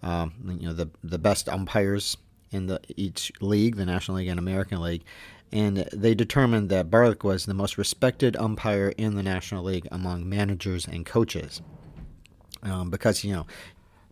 um, 0.04 0.32
you 0.60 0.68
know, 0.68 0.72
the 0.72 0.88
the 1.02 1.18
best 1.18 1.48
umpires 1.48 2.16
in 2.52 2.66
the 2.66 2.80
each 2.96 3.32
league, 3.40 3.76
the 3.76 3.84
National 3.84 4.18
League 4.18 4.28
and 4.28 4.38
American 4.38 4.80
League, 4.80 5.02
and 5.50 5.78
they 5.92 6.14
determined 6.14 6.68
that 6.68 6.90
Barlick 6.90 7.24
was 7.24 7.46
the 7.46 7.54
most 7.54 7.76
respected 7.76 8.36
umpire 8.36 8.94
in 8.96 9.16
the 9.16 9.22
National 9.22 9.64
League 9.64 9.88
among 9.90 10.28
managers 10.28 10.86
and 10.86 11.04
coaches, 11.04 11.60
um, 12.62 12.88
because 12.88 13.24
you 13.24 13.32
know, 13.32 13.46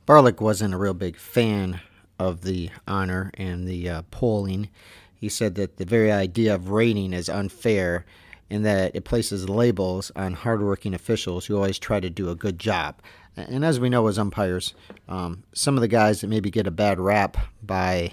Barlick 0.04 0.40
wasn't 0.40 0.74
a 0.74 0.78
real 0.78 0.94
big 0.94 1.16
fan 1.16 1.80
of 2.18 2.42
the 2.42 2.70
honor 2.88 3.30
and 3.34 3.68
the 3.68 3.88
uh, 3.88 4.02
polling. 4.10 4.68
He 5.16 5.28
said 5.28 5.54
that 5.56 5.76
the 5.76 5.84
very 5.84 6.12
idea 6.12 6.54
of 6.54 6.70
rating 6.70 7.12
is 7.12 7.28
unfair 7.28 8.04
in 8.48 8.62
that 8.62 8.94
it 8.94 9.04
places 9.04 9.48
labels 9.48 10.12
on 10.14 10.34
hardworking 10.34 10.94
officials 10.94 11.46
who 11.46 11.56
always 11.56 11.78
try 11.78 12.00
to 12.00 12.10
do 12.10 12.30
a 12.30 12.36
good 12.36 12.58
job. 12.58 13.00
And 13.36 13.64
as 13.64 13.80
we 13.80 13.88
know 13.88 14.06
as 14.06 14.18
umpires, 14.18 14.74
um, 15.08 15.42
some 15.52 15.76
of 15.76 15.80
the 15.80 15.88
guys 15.88 16.20
that 16.20 16.28
maybe 16.28 16.50
get 16.50 16.66
a 16.66 16.70
bad 16.70 17.00
rap 17.00 17.36
by 17.62 18.12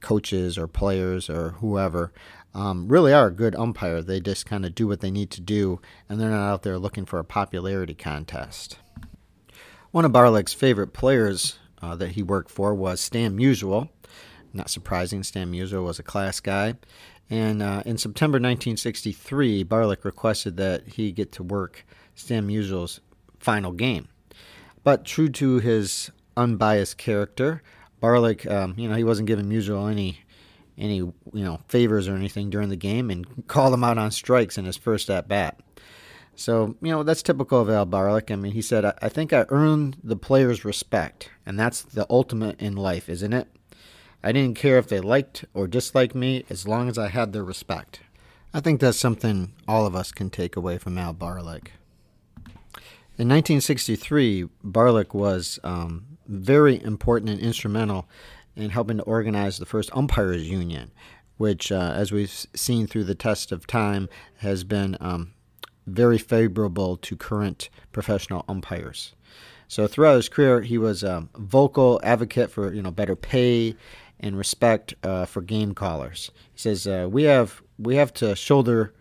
coaches 0.00 0.58
or 0.58 0.68
players 0.68 1.28
or 1.28 1.50
whoever 1.60 2.12
um, 2.54 2.88
really 2.88 3.12
are 3.12 3.28
a 3.28 3.32
good 3.32 3.54
umpire. 3.56 4.02
They 4.02 4.20
just 4.20 4.46
kind 4.46 4.64
of 4.64 4.74
do 4.74 4.86
what 4.86 5.00
they 5.00 5.10
need 5.10 5.30
to 5.32 5.40
do, 5.40 5.80
and 6.08 6.20
they're 6.20 6.30
not 6.30 6.48
out 6.48 6.62
there 6.62 6.78
looking 6.78 7.04
for 7.04 7.18
a 7.18 7.24
popularity 7.24 7.94
contest. 7.94 8.78
One 9.90 10.04
of 10.04 10.12
Barlick's 10.12 10.52
favorite 10.52 10.92
players 10.92 11.58
uh, 11.80 11.94
that 11.96 12.12
he 12.12 12.22
worked 12.22 12.50
for 12.50 12.74
was 12.74 13.00
Stan 13.00 13.36
Musial. 13.36 13.88
Not 14.52 14.70
surprising, 14.70 15.22
Stan 15.22 15.52
Musial 15.52 15.84
was 15.84 15.98
a 15.98 16.02
class 16.02 16.40
guy. 16.40 16.74
And 17.30 17.62
uh, 17.62 17.82
in 17.84 17.98
September 17.98 18.36
1963, 18.36 19.64
Barlick 19.64 20.04
requested 20.04 20.56
that 20.56 20.88
he 20.88 21.12
get 21.12 21.32
to 21.32 21.42
work 21.42 21.84
Stan 22.14 22.48
Musial's 22.48 23.00
final 23.38 23.72
game. 23.72 24.08
But 24.82 25.04
true 25.04 25.28
to 25.30 25.58
his 25.58 26.10
unbiased 26.36 26.96
character, 26.96 27.62
Barlick, 28.02 28.50
um, 28.50 28.74
you 28.78 28.88
know, 28.88 28.94
he 28.94 29.04
wasn't 29.04 29.28
giving 29.28 29.46
Musial 29.46 29.90
any 29.90 30.20
any 30.78 30.98
you 30.98 31.14
know 31.32 31.60
favors 31.66 32.06
or 32.06 32.14
anything 32.14 32.50
during 32.50 32.68
the 32.68 32.76
game, 32.76 33.10
and 33.10 33.26
called 33.48 33.74
him 33.74 33.84
out 33.84 33.98
on 33.98 34.10
strikes 34.10 34.56
in 34.56 34.64
his 34.64 34.76
first 34.76 35.10
at 35.10 35.28
bat. 35.28 35.60
So, 36.36 36.76
you 36.80 36.92
know, 36.92 37.02
that's 37.02 37.22
typical 37.22 37.60
of 37.60 37.68
Al 37.68 37.84
Barlick. 37.84 38.30
I 38.30 38.36
mean, 38.36 38.52
he 38.52 38.62
said, 38.62 38.84
I 38.84 39.08
think 39.08 39.32
I 39.32 39.44
earned 39.48 39.96
the 40.04 40.14
players' 40.14 40.64
respect, 40.64 41.30
and 41.44 41.58
that's 41.58 41.82
the 41.82 42.06
ultimate 42.08 42.60
in 42.60 42.76
life, 42.76 43.08
isn't 43.08 43.32
it? 43.32 43.48
I 44.22 44.32
didn't 44.32 44.56
care 44.56 44.78
if 44.78 44.88
they 44.88 45.00
liked 45.00 45.44
or 45.54 45.66
disliked 45.66 46.14
me 46.14 46.44
as 46.50 46.66
long 46.66 46.88
as 46.88 46.98
I 46.98 47.08
had 47.08 47.32
their 47.32 47.44
respect. 47.44 48.00
I 48.52 48.60
think 48.60 48.80
that's 48.80 48.98
something 48.98 49.52
all 49.68 49.86
of 49.86 49.94
us 49.94 50.10
can 50.10 50.30
take 50.30 50.56
away 50.56 50.78
from 50.78 50.98
Al 50.98 51.14
Barlick. 51.14 51.68
In 53.16 53.28
1963, 53.28 54.48
Barlick 54.64 55.12
was 55.14 55.58
um, 55.62 56.18
very 56.26 56.82
important 56.82 57.30
and 57.30 57.40
instrumental 57.40 58.08
in 58.56 58.70
helping 58.70 58.96
to 58.98 59.02
organize 59.04 59.58
the 59.58 59.66
first 59.66 59.90
umpires 59.92 60.48
union, 60.48 60.90
which, 61.36 61.70
uh, 61.70 61.92
as 61.94 62.10
we've 62.10 62.30
seen 62.54 62.86
through 62.86 63.04
the 63.04 63.14
test 63.14 63.52
of 63.52 63.66
time, 63.66 64.08
has 64.38 64.64
been 64.64 64.96
um, 65.00 65.32
very 65.86 66.18
favorable 66.18 66.96
to 66.96 67.16
current 67.16 67.68
professional 67.92 68.44
umpires. 68.48 69.14
So 69.68 69.86
throughout 69.86 70.16
his 70.16 70.28
career, 70.28 70.62
he 70.62 70.78
was 70.78 71.02
a 71.02 71.28
vocal 71.36 72.00
advocate 72.02 72.50
for 72.50 72.72
you 72.72 72.82
know 72.82 72.90
better 72.90 73.14
pay 73.14 73.76
and 74.20 74.36
respect 74.36 74.94
uh, 75.02 75.24
for 75.24 75.42
game 75.42 75.74
callers. 75.74 76.30
He 76.52 76.58
says 76.58 76.86
uh, 76.86 77.08
we 77.10 77.24
have 77.24 77.62
we 77.78 77.96
have 77.96 78.12
to 78.14 78.34
shoulder 78.34 78.92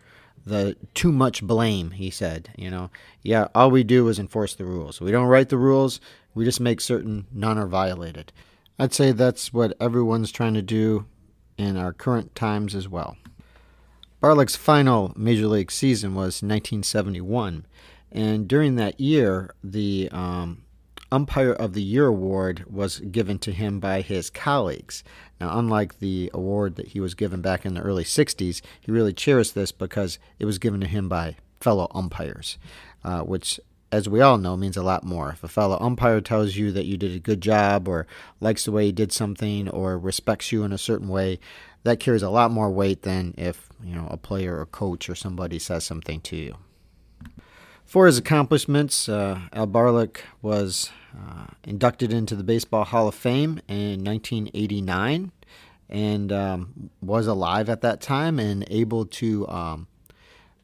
the 0.46 0.78
too 0.94 1.12
much 1.12 1.44
blame. 1.44 1.92
He 1.92 2.10
said, 2.10 2.50
you 2.58 2.70
know, 2.70 2.90
yeah, 3.22 3.48
all 3.54 3.70
we 3.70 3.84
do 3.84 4.08
is 4.08 4.20
enforce 4.20 4.56
the 4.56 4.66
rules. 4.66 5.02
We 5.02 5.12
don't 5.12 5.28
write 5.28 5.50
the 5.50 5.58
rules. 5.58 6.00
We 6.34 6.46
just 6.46 6.60
make 6.60 6.82
certain 6.82 7.26
none 7.32 7.58
are 7.58 7.68
violated. 7.68 8.32
I'd 8.80 8.94
say 8.94 9.12
that's 9.12 9.52
what 9.52 9.76
everyone's 9.80 10.32
trying 10.32 10.54
to 10.54 10.62
do 10.62 11.06
in 11.58 11.78
our 11.78 11.94
current 11.94 12.36
times 12.36 12.76
as 12.76 12.88
well. 12.88 13.18
Barlick's 14.22 14.56
final 14.56 15.14
major 15.16 15.48
league 15.48 15.72
season 15.72 16.12
was 16.12 16.42
1971, 16.42 17.66
and 18.12 18.48
during 18.48 18.76
that 18.76 19.00
year, 19.00 19.54
the 19.64 20.10
um, 20.12 20.64
Umpire 21.12 21.54
of 21.54 21.74
the 21.74 21.82
Year 21.82 22.08
award 22.08 22.66
was 22.70 23.00
given 23.00 23.40
to 23.40 23.52
him 23.52 23.80
by 23.80 24.02
his 24.02 24.30
colleagues. 24.30 25.04
Now, 25.40 25.58
unlike 25.58 26.00
the 26.00 26.30
award 26.34 26.76
that 26.76 26.90
he 26.90 27.00
was 27.00 27.14
given 27.14 27.42
back 27.42 27.66
in 27.66 27.74
the 27.76 27.82
early 27.82 28.04
60s, 28.04 28.62
he 28.82 28.92
really 28.92 29.14
cherished 29.14 29.56
this 29.56 29.72
because 29.72 30.20
it 30.38 30.46
was 30.46 30.60
given 30.60 30.82
to 30.82 30.88
him 30.88 31.08
by 31.08 31.38
fellow 31.62 31.90
umpires, 31.96 32.58
uh, 33.06 33.22
which, 33.22 33.60
as 33.90 34.10
we 34.10 34.20
all 34.20 34.38
know, 34.38 34.58
means 34.58 34.76
a 34.76 34.84
lot 34.84 35.06
more. 35.06 35.30
If 35.30 35.44
a 35.46 35.48
fellow 35.48 35.78
umpire 35.80 36.20
tells 36.20 36.58
you 36.58 36.74
that 36.74 36.86
you 36.86 36.98
did 36.98 37.16
a 37.16 37.20
good 37.20 37.40
job, 37.42 37.88
or 37.88 38.06
likes 38.42 38.66
the 38.66 38.74
way 38.74 38.88
you 38.88 38.92
did 38.92 39.14
something, 39.14 39.70
or 39.70 39.98
respects 39.98 40.52
you 40.52 40.64
in 40.64 40.74
a 40.74 40.78
certain 40.78 41.08
way, 41.08 41.40
that 41.84 42.02
carries 42.02 42.24
a 42.24 42.30
lot 42.30 42.52
more 42.52 42.70
weight 42.70 43.04
than 43.04 43.34
if 43.38 43.70
you 43.82 43.96
know 43.96 44.08
a 44.12 44.18
player 44.18 44.60
or 44.60 44.66
coach 44.66 45.10
or 45.10 45.16
somebody 45.16 45.58
says 45.58 45.86
something 45.86 46.20
to 46.22 46.36
you. 46.36 46.58
For 47.88 48.06
his 48.06 48.18
accomplishments, 48.18 49.08
uh, 49.08 49.40
Al 49.54 49.66
Barlick 49.66 50.18
was 50.42 50.92
uh, 51.18 51.46
inducted 51.64 52.12
into 52.12 52.36
the 52.36 52.44
Baseball 52.44 52.84
Hall 52.84 53.08
of 53.08 53.16
Fame 53.16 53.62
in 53.70 54.04
1989 54.04 55.32
and 55.90 56.32
um, 56.34 56.90
was 57.02 57.28
alive 57.28 57.70
at 57.70 57.80
that 57.82 58.02
time 58.02 58.40
and 58.40 58.66
able 58.70 59.06
to 59.06 59.48
um, 59.48 59.88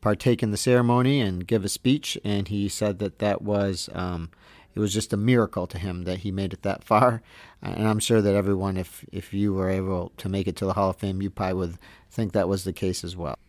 partake 0.02 0.44
in 0.44 0.52
the 0.52 0.58
ceremony 0.58 1.22
and 1.22 1.48
give 1.48 1.64
a 1.64 1.70
speech. 1.70 2.18
And 2.26 2.50
he 2.50 2.68
said 2.68 3.00
that 3.00 3.20
that 3.20 3.42
was 3.42 3.90
um, 3.94 4.30
it 4.76 4.82
was 4.82 4.94
just 4.94 5.14
a 5.14 5.18
miracle 5.18 5.66
to 5.68 5.78
him 5.78 6.04
that 6.04 6.20
he 6.20 6.32
made 6.32 6.52
it 6.52 6.64
that 6.64 6.84
far. 6.84 7.22
And 7.62 7.88
I'm 7.88 8.00
sure 8.00 8.22
that 8.22 8.36
everyone, 8.36 8.76
if 8.76 9.06
if 9.14 9.34
you 9.34 9.54
were 9.54 9.70
able 9.70 10.12
to 10.18 10.28
make 10.28 10.46
it 10.46 10.58
to 10.58 10.66
the 10.66 10.74
Hall 10.74 10.90
of 10.90 10.98
Fame, 10.98 11.22
you 11.22 11.30
probably 11.30 11.54
would 11.54 11.78
think 12.12 12.34
that 12.34 12.50
was 12.50 12.66
the 12.66 12.74
case 12.74 13.06
as 13.06 13.16
well. 13.16 13.40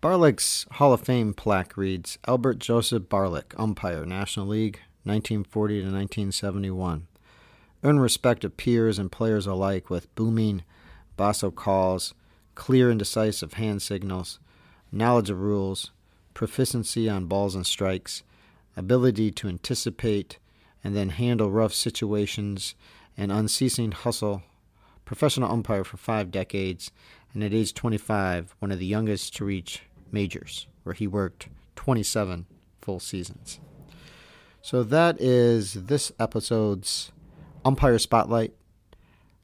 Barlick's 0.00 0.64
Hall 0.74 0.92
of 0.92 1.00
Fame 1.00 1.34
plaque 1.34 1.76
reads 1.76 2.18
Albert 2.28 2.60
Joseph 2.60 3.08
Barlick, 3.08 3.52
umpire, 3.58 4.06
National 4.06 4.46
League, 4.46 4.78
1940 5.02 5.74
to 5.74 5.86
1971. 5.86 7.08
Earned 7.82 8.00
respect 8.00 8.44
of 8.44 8.56
peers 8.56 9.00
and 9.00 9.10
players 9.10 9.44
alike 9.44 9.90
with 9.90 10.14
booming 10.14 10.62
basso 11.16 11.50
calls, 11.50 12.14
clear 12.54 12.90
and 12.90 12.98
decisive 13.00 13.54
hand 13.54 13.82
signals, 13.82 14.38
knowledge 14.92 15.30
of 15.30 15.40
rules, 15.40 15.90
proficiency 16.32 17.08
on 17.08 17.26
balls 17.26 17.56
and 17.56 17.66
strikes, 17.66 18.22
ability 18.76 19.32
to 19.32 19.48
anticipate 19.48 20.38
and 20.84 20.94
then 20.94 21.08
handle 21.08 21.50
rough 21.50 21.74
situations, 21.74 22.76
and 23.16 23.32
unceasing 23.32 23.90
hustle. 23.90 24.44
Professional 25.04 25.50
umpire 25.50 25.82
for 25.82 25.96
five 25.96 26.30
decades, 26.30 26.92
and 27.34 27.42
at 27.42 27.52
age 27.52 27.74
25, 27.74 28.54
one 28.60 28.70
of 28.70 28.78
the 28.78 28.86
youngest 28.86 29.34
to 29.34 29.44
reach 29.44 29.82
majors, 30.10 30.66
where 30.82 30.94
he 30.94 31.06
worked 31.06 31.48
27 31.76 32.46
full 32.80 33.00
seasons. 33.00 33.60
So 34.62 34.82
that 34.82 35.20
is 35.20 35.74
this 35.74 36.12
episode's 36.18 37.12
umpire 37.64 37.98
spotlight. 37.98 38.52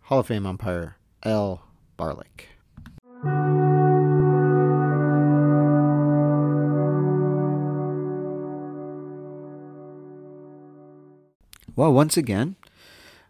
Hall 0.02 0.20
of 0.20 0.26
Fame 0.26 0.46
umpire 0.46 0.96
Al 1.24 1.62
Barlick. 1.98 2.48
Well, 11.76 11.92
once 11.92 12.16
again, 12.16 12.54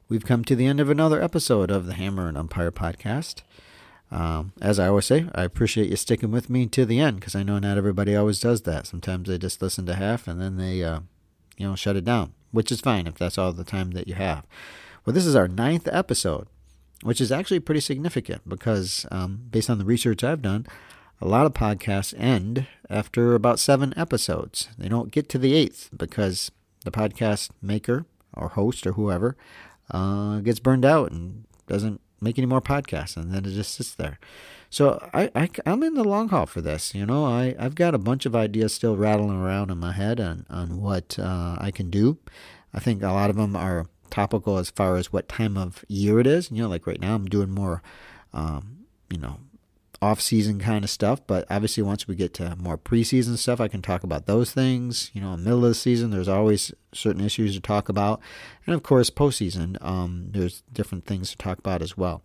we've 0.08 0.26
come 0.26 0.44
to 0.44 0.54
the 0.54 0.66
end 0.66 0.78
of 0.78 0.90
another 0.90 1.22
episode 1.22 1.70
of 1.70 1.86
the 1.86 1.94
Hammer 1.94 2.28
and 2.28 2.36
Umpire 2.36 2.70
podcast. 2.70 3.42
Um, 4.10 4.52
as 4.60 4.78
I 4.78 4.88
always 4.88 5.06
say, 5.06 5.26
I 5.34 5.42
appreciate 5.42 5.90
you 5.90 5.96
sticking 5.96 6.30
with 6.30 6.48
me 6.48 6.66
to 6.66 6.84
the 6.84 7.00
end 7.00 7.18
because 7.20 7.34
I 7.34 7.42
know 7.42 7.58
not 7.58 7.78
everybody 7.78 8.14
always 8.14 8.38
does 8.38 8.62
that. 8.62 8.86
Sometimes 8.86 9.28
they 9.28 9.38
just 9.38 9.60
listen 9.60 9.86
to 9.86 9.94
half 9.94 10.28
and 10.28 10.40
then 10.40 10.56
they, 10.56 10.84
uh, 10.84 11.00
you 11.56 11.66
know, 11.66 11.74
shut 11.74 11.96
it 11.96 12.04
down, 12.04 12.32
which 12.52 12.70
is 12.70 12.80
fine 12.80 13.06
if 13.06 13.14
that's 13.14 13.38
all 13.38 13.52
the 13.52 13.64
time 13.64 13.90
that 13.92 14.06
you 14.06 14.14
have. 14.14 14.46
Well, 15.04 15.14
this 15.14 15.26
is 15.26 15.34
our 15.34 15.48
ninth 15.48 15.88
episode, 15.90 16.46
which 17.02 17.20
is 17.20 17.32
actually 17.32 17.60
pretty 17.60 17.80
significant 17.80 18.48
because, 18.48 19.04
um, 19.10 19.42
based 19.50 19.68
on 19.68 19.78
the 19.78 19.84
research 19.84 20.22
I've 20.22 20.42
done, 20.42 20.66
a 21.20 21.28
lot 21.28 21.46
of 21.46 21.54
podcasts 21.54 22.14
end 22.18 22.66
after 22.88 23.34
about 23.34 23.58
seven 23.58 23.94
episodes. 23.96 24.68
They 24.78 24.88
don't 24.88 25.10
get 25.10 25.28
to 25.30 25.38
the 25.38 25.54
eighth 25.54 25.90
because 25.96 26.50
the 26.84 26.90
podcast 26.90 27.50
maker 27.60 28.06
or 28.32 28.48
host 28.48 28.86
or 28.86 28.92
whoever 28.92 29.36
uh, 29.90 30.40
gets 30.40 30.60
burned 30.60 30.84
out 30.84 31.10
and 31.10 31.44
doesn't 31.66 32.00
make 32.24 32.38
any 32.38 32.46
more 32.46 32.60
podcasts, 32.60 33.16
and 33.16 33.32
then 33.32 33.44
it 33.44 33.52
just 33.54 33.74
sits 33.74 33.94
there. 33.94 34.18
So 34.70 35.08
I, 35.14 35.30
I 35.36 35.48
am 35.66 35.82
in 35.84 35.94
the 35.94 36.02
long 36.02 36.30
haul 36.30 36.46
for 36.46 36.60
this. 36.60 36.94
You 36.94 37.06
know, 37.06 37.24
I 37.24 37.54
I've 37.58 37.76
got 37.76 37.94
a 37.94 37.98
bunch 37.98 38.26
of 38.26 38.34
ideas 38.34 38.74
still 38.74 38.96
rattling 38.96 39.40
around 39.40 39.70
in 39.70 39.78
my 39.78 39.92
head 39.92 40.20
on 40.20 40.46
on 40.50 40.80
what 40.80 41.18
uh, 41.18 41.56
I 41.60 41.70
can 41.70 41.90
do. 41.90 42.18
I 42.72 42.80
think 42.80 43.02
a 43.02 43.12
lot 43.12 43.30
of 43.30 43.36
them 43.36 43.54
are 43.54 43.86
topical 44.10 44.58
as 44.58 44.70
far 44.70 44.96
as 44.96 45.12
what 45.12 45.28
time 45.28 45.56
of 45.56 45.84
year 45.88 46.18
it 46.18 46.26
is. 46.26 46.50
You 46.50 46.62
know, 46.62 46.68
like 46.68 46.86
right 46.86 47.00
now 47.00 47.14
I'm 47.14 47.26
doing 47.26 47.50
more, 47.50 47.82
um, 48.32 48.86
you 49.10 49.18
know, 49.18 49.38
off 50.04 50.20
season 50.20 50.58
kind 50.58 50.84
of 50.84 50.90
stuff. 50.90 51.26
But 51.26 51.46
obviously, 51.50 51.82
once 51.82 52.06
we 52.06 52.14
get 52.14 52.34
to 52.34 52.54
more 52.56 52.76
preseason 52.76 53.38
stuff, 53.38 53.60
I 53.60 53.68
can 53.68 53.82
talk 53.82 54.04
about 54.04 54.26
those 54.26 54.52
things. 54.52 55.10
You 55.14 55.22
know, 55.22 55.32
in 55.32 55.40
the 55.40 55.44
middle 55.44 55.64
of 55.64 55.70
the 55.70 55.74
season, 55.74 56.10
there's 56.10 56.28
always 56.28 56.72
certain 56.92 57.24
issues 57.24 57.54
to 57.54 57.60
talk 57.60 57.88
about. 57.88 58.20
And 58.66 58.74
of 58.74 58.82
course, 58.82 59.10
postseason, 59.10 59.82
um, 59.82 60.28
there's 60.30 60.62
different 60.72 61.06
things 61.06 61.30
to 61.30 61.36
talk 61.36 61.58
about 61.58 61.82
as 61.82 61.96
well. 61.96 62.22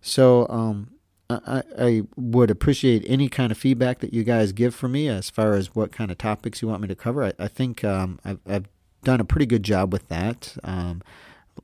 So, 0.00 0.46
um, 0.48 0.90
I, 1.28 1.62
I 1.76 2.02
would 2.14 2.52
appreciate 2.52 3.02
any 3.08 3.28
kind 3.28 3.50
of 3.50 3.58
feedback 3.58 3.98
that 3.98 4.14
you 4.14 4.22
guys 4.22 4.52
give 4.52 4.76
for 4.76 4.86
me 4.86 5.08
as 5.08 5.28
far 5.28 5.54
as 5.54 5.74
what 5.74 5.90
kind 5.90 6.12
of 6.12 6.18
topics 6.18 6.62
you 6.62 6.68
want 6.68 6.82
me 6.82 6.86
to 6.86 6.94
cover. 6.94 7.24
I, 7.24 7.32
I 7.36 7.48
think 7.48 7.82
um, 7.82 8.20
I've, 8.24 8.38
I've, 8.46 8.68
done 9.04 9.20
a 9.20 9.24
pretty 9.24 9.46
good 9.46 9.62
job 9.62 9.92
with 9.92 10.08
that. 10.08 10.56
Um, 10.64 11.00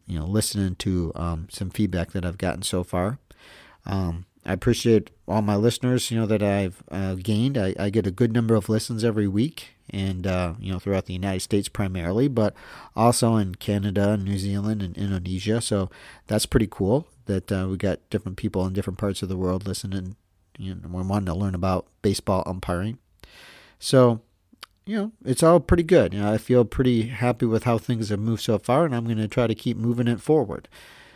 you 0.07 0.17
know, 0.17 0.25
listening 0.25 0.77
to 0.77 1.11
um, 1.17 1.49
some 1.51 1.71
feedback 1.71 2.13
that 2.13 2.25
I've 2.25 2.39
gotten 2.39 2.63
so 2.63 2.85
far. 2.85 3.19
Um, 3.85 4.27
I 4.45 4.53
appreciate 4.53 5.11
all 5.29 5.41
my 5.41 5.55
listeners, 5.55 6.11
you 6.11 6.19
know, 6.19 6.27
that 6.27 6.43
I've 6.43 6.83
uh, 6.91 7.15
gained. 7.15 7.57
I, 7.57 7.75
I, 7.79 7.91
get 7.91 8.09
a 8.09 8.11
good 8.11 8.33
number 8.33 8.57
of 8.57 8.69
listens 8.69 9.05
every 9.05 9.29
week, 9.29 9.77
and 9.89 10.27
uh, 10.27 10.55
you 10.59 10.73
know, 10.73 10.81
throughout 10.81 11.07
the 11.07 11.13
United 11.13 11.41
States 11.41 11.69
primarily, 11.69 12.27
but 12.27 12.55
also 12.97 13.37
in 13.37 13.55
Canada, 13.55 14.17
New 14.17 14.39
Zealand, 14.39 14.83
and 14.83 14.97
Indonesia. 14.97 15.61
So 15.61 15.91
that's 16.27 16.47
pretty 16.47 16.67
cool 16.69 17.07
that 17.27 17.53
uh, 17.53 17.69
we 17.71 17.77
got 17.77 18.01
different 18.11 18.37
people 18.37 18.67
in 18.67 18.73
different 18.73 18.99
parts 18.99 19.23
of 19.23 19.29
the 19.29 19.37
world 19.37 19.67
listening. 19.67 20.17
You 20.59 20.75
know, 20.75 20.89
wanting 20.91 21.27
to 21.27 21.35
learn 21.35 21.55
about 21.55 21.87
baseball 22.03 22.43
umpiring. 22.45 22.99
So, 23.79 24.21
you 24.85 24.97
know, 24.97 25.13
it's 25.25 25.43
all 25.43 25.61
pretty 25.61 25.83
good. 25.85 26.15
You 26.15 26.21
know, 26.21 26.33
I 26.33 26.39
feel 26.39 26.65
pretty 26.65 27.03
happy 27.09 27.47
with 27.47 27.65
how 27.65 27.79
things 27.79 28.09
have 28.09 28.21
moved 28.21 28.43
so 28.43 28.59
far, 28.59 28.85
and 28.85 28.95
I'm 28.95 29.05
going 29.05 29.17
to 29.19 29.29
try 29.29 29.47
to 29.47 29.55
keep 29.55 29.77
moving 29.77 30.09
it 30.09 30.21
forward. 30.21 30.69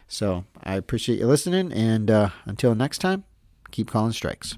So 0.09 0.45
I 0.63 0.77
appreciate 0.77 1.19
you 1.19 1.27
listening, 1.27 1.73
and 1.73 2.11
uh, 2.11 2.29
until 2.45 2.75
next 2.75 2.99
time, 2.99 3.25
keep 3.71 3.91
calling 3.91 4.13
strikes. 4.13 4.55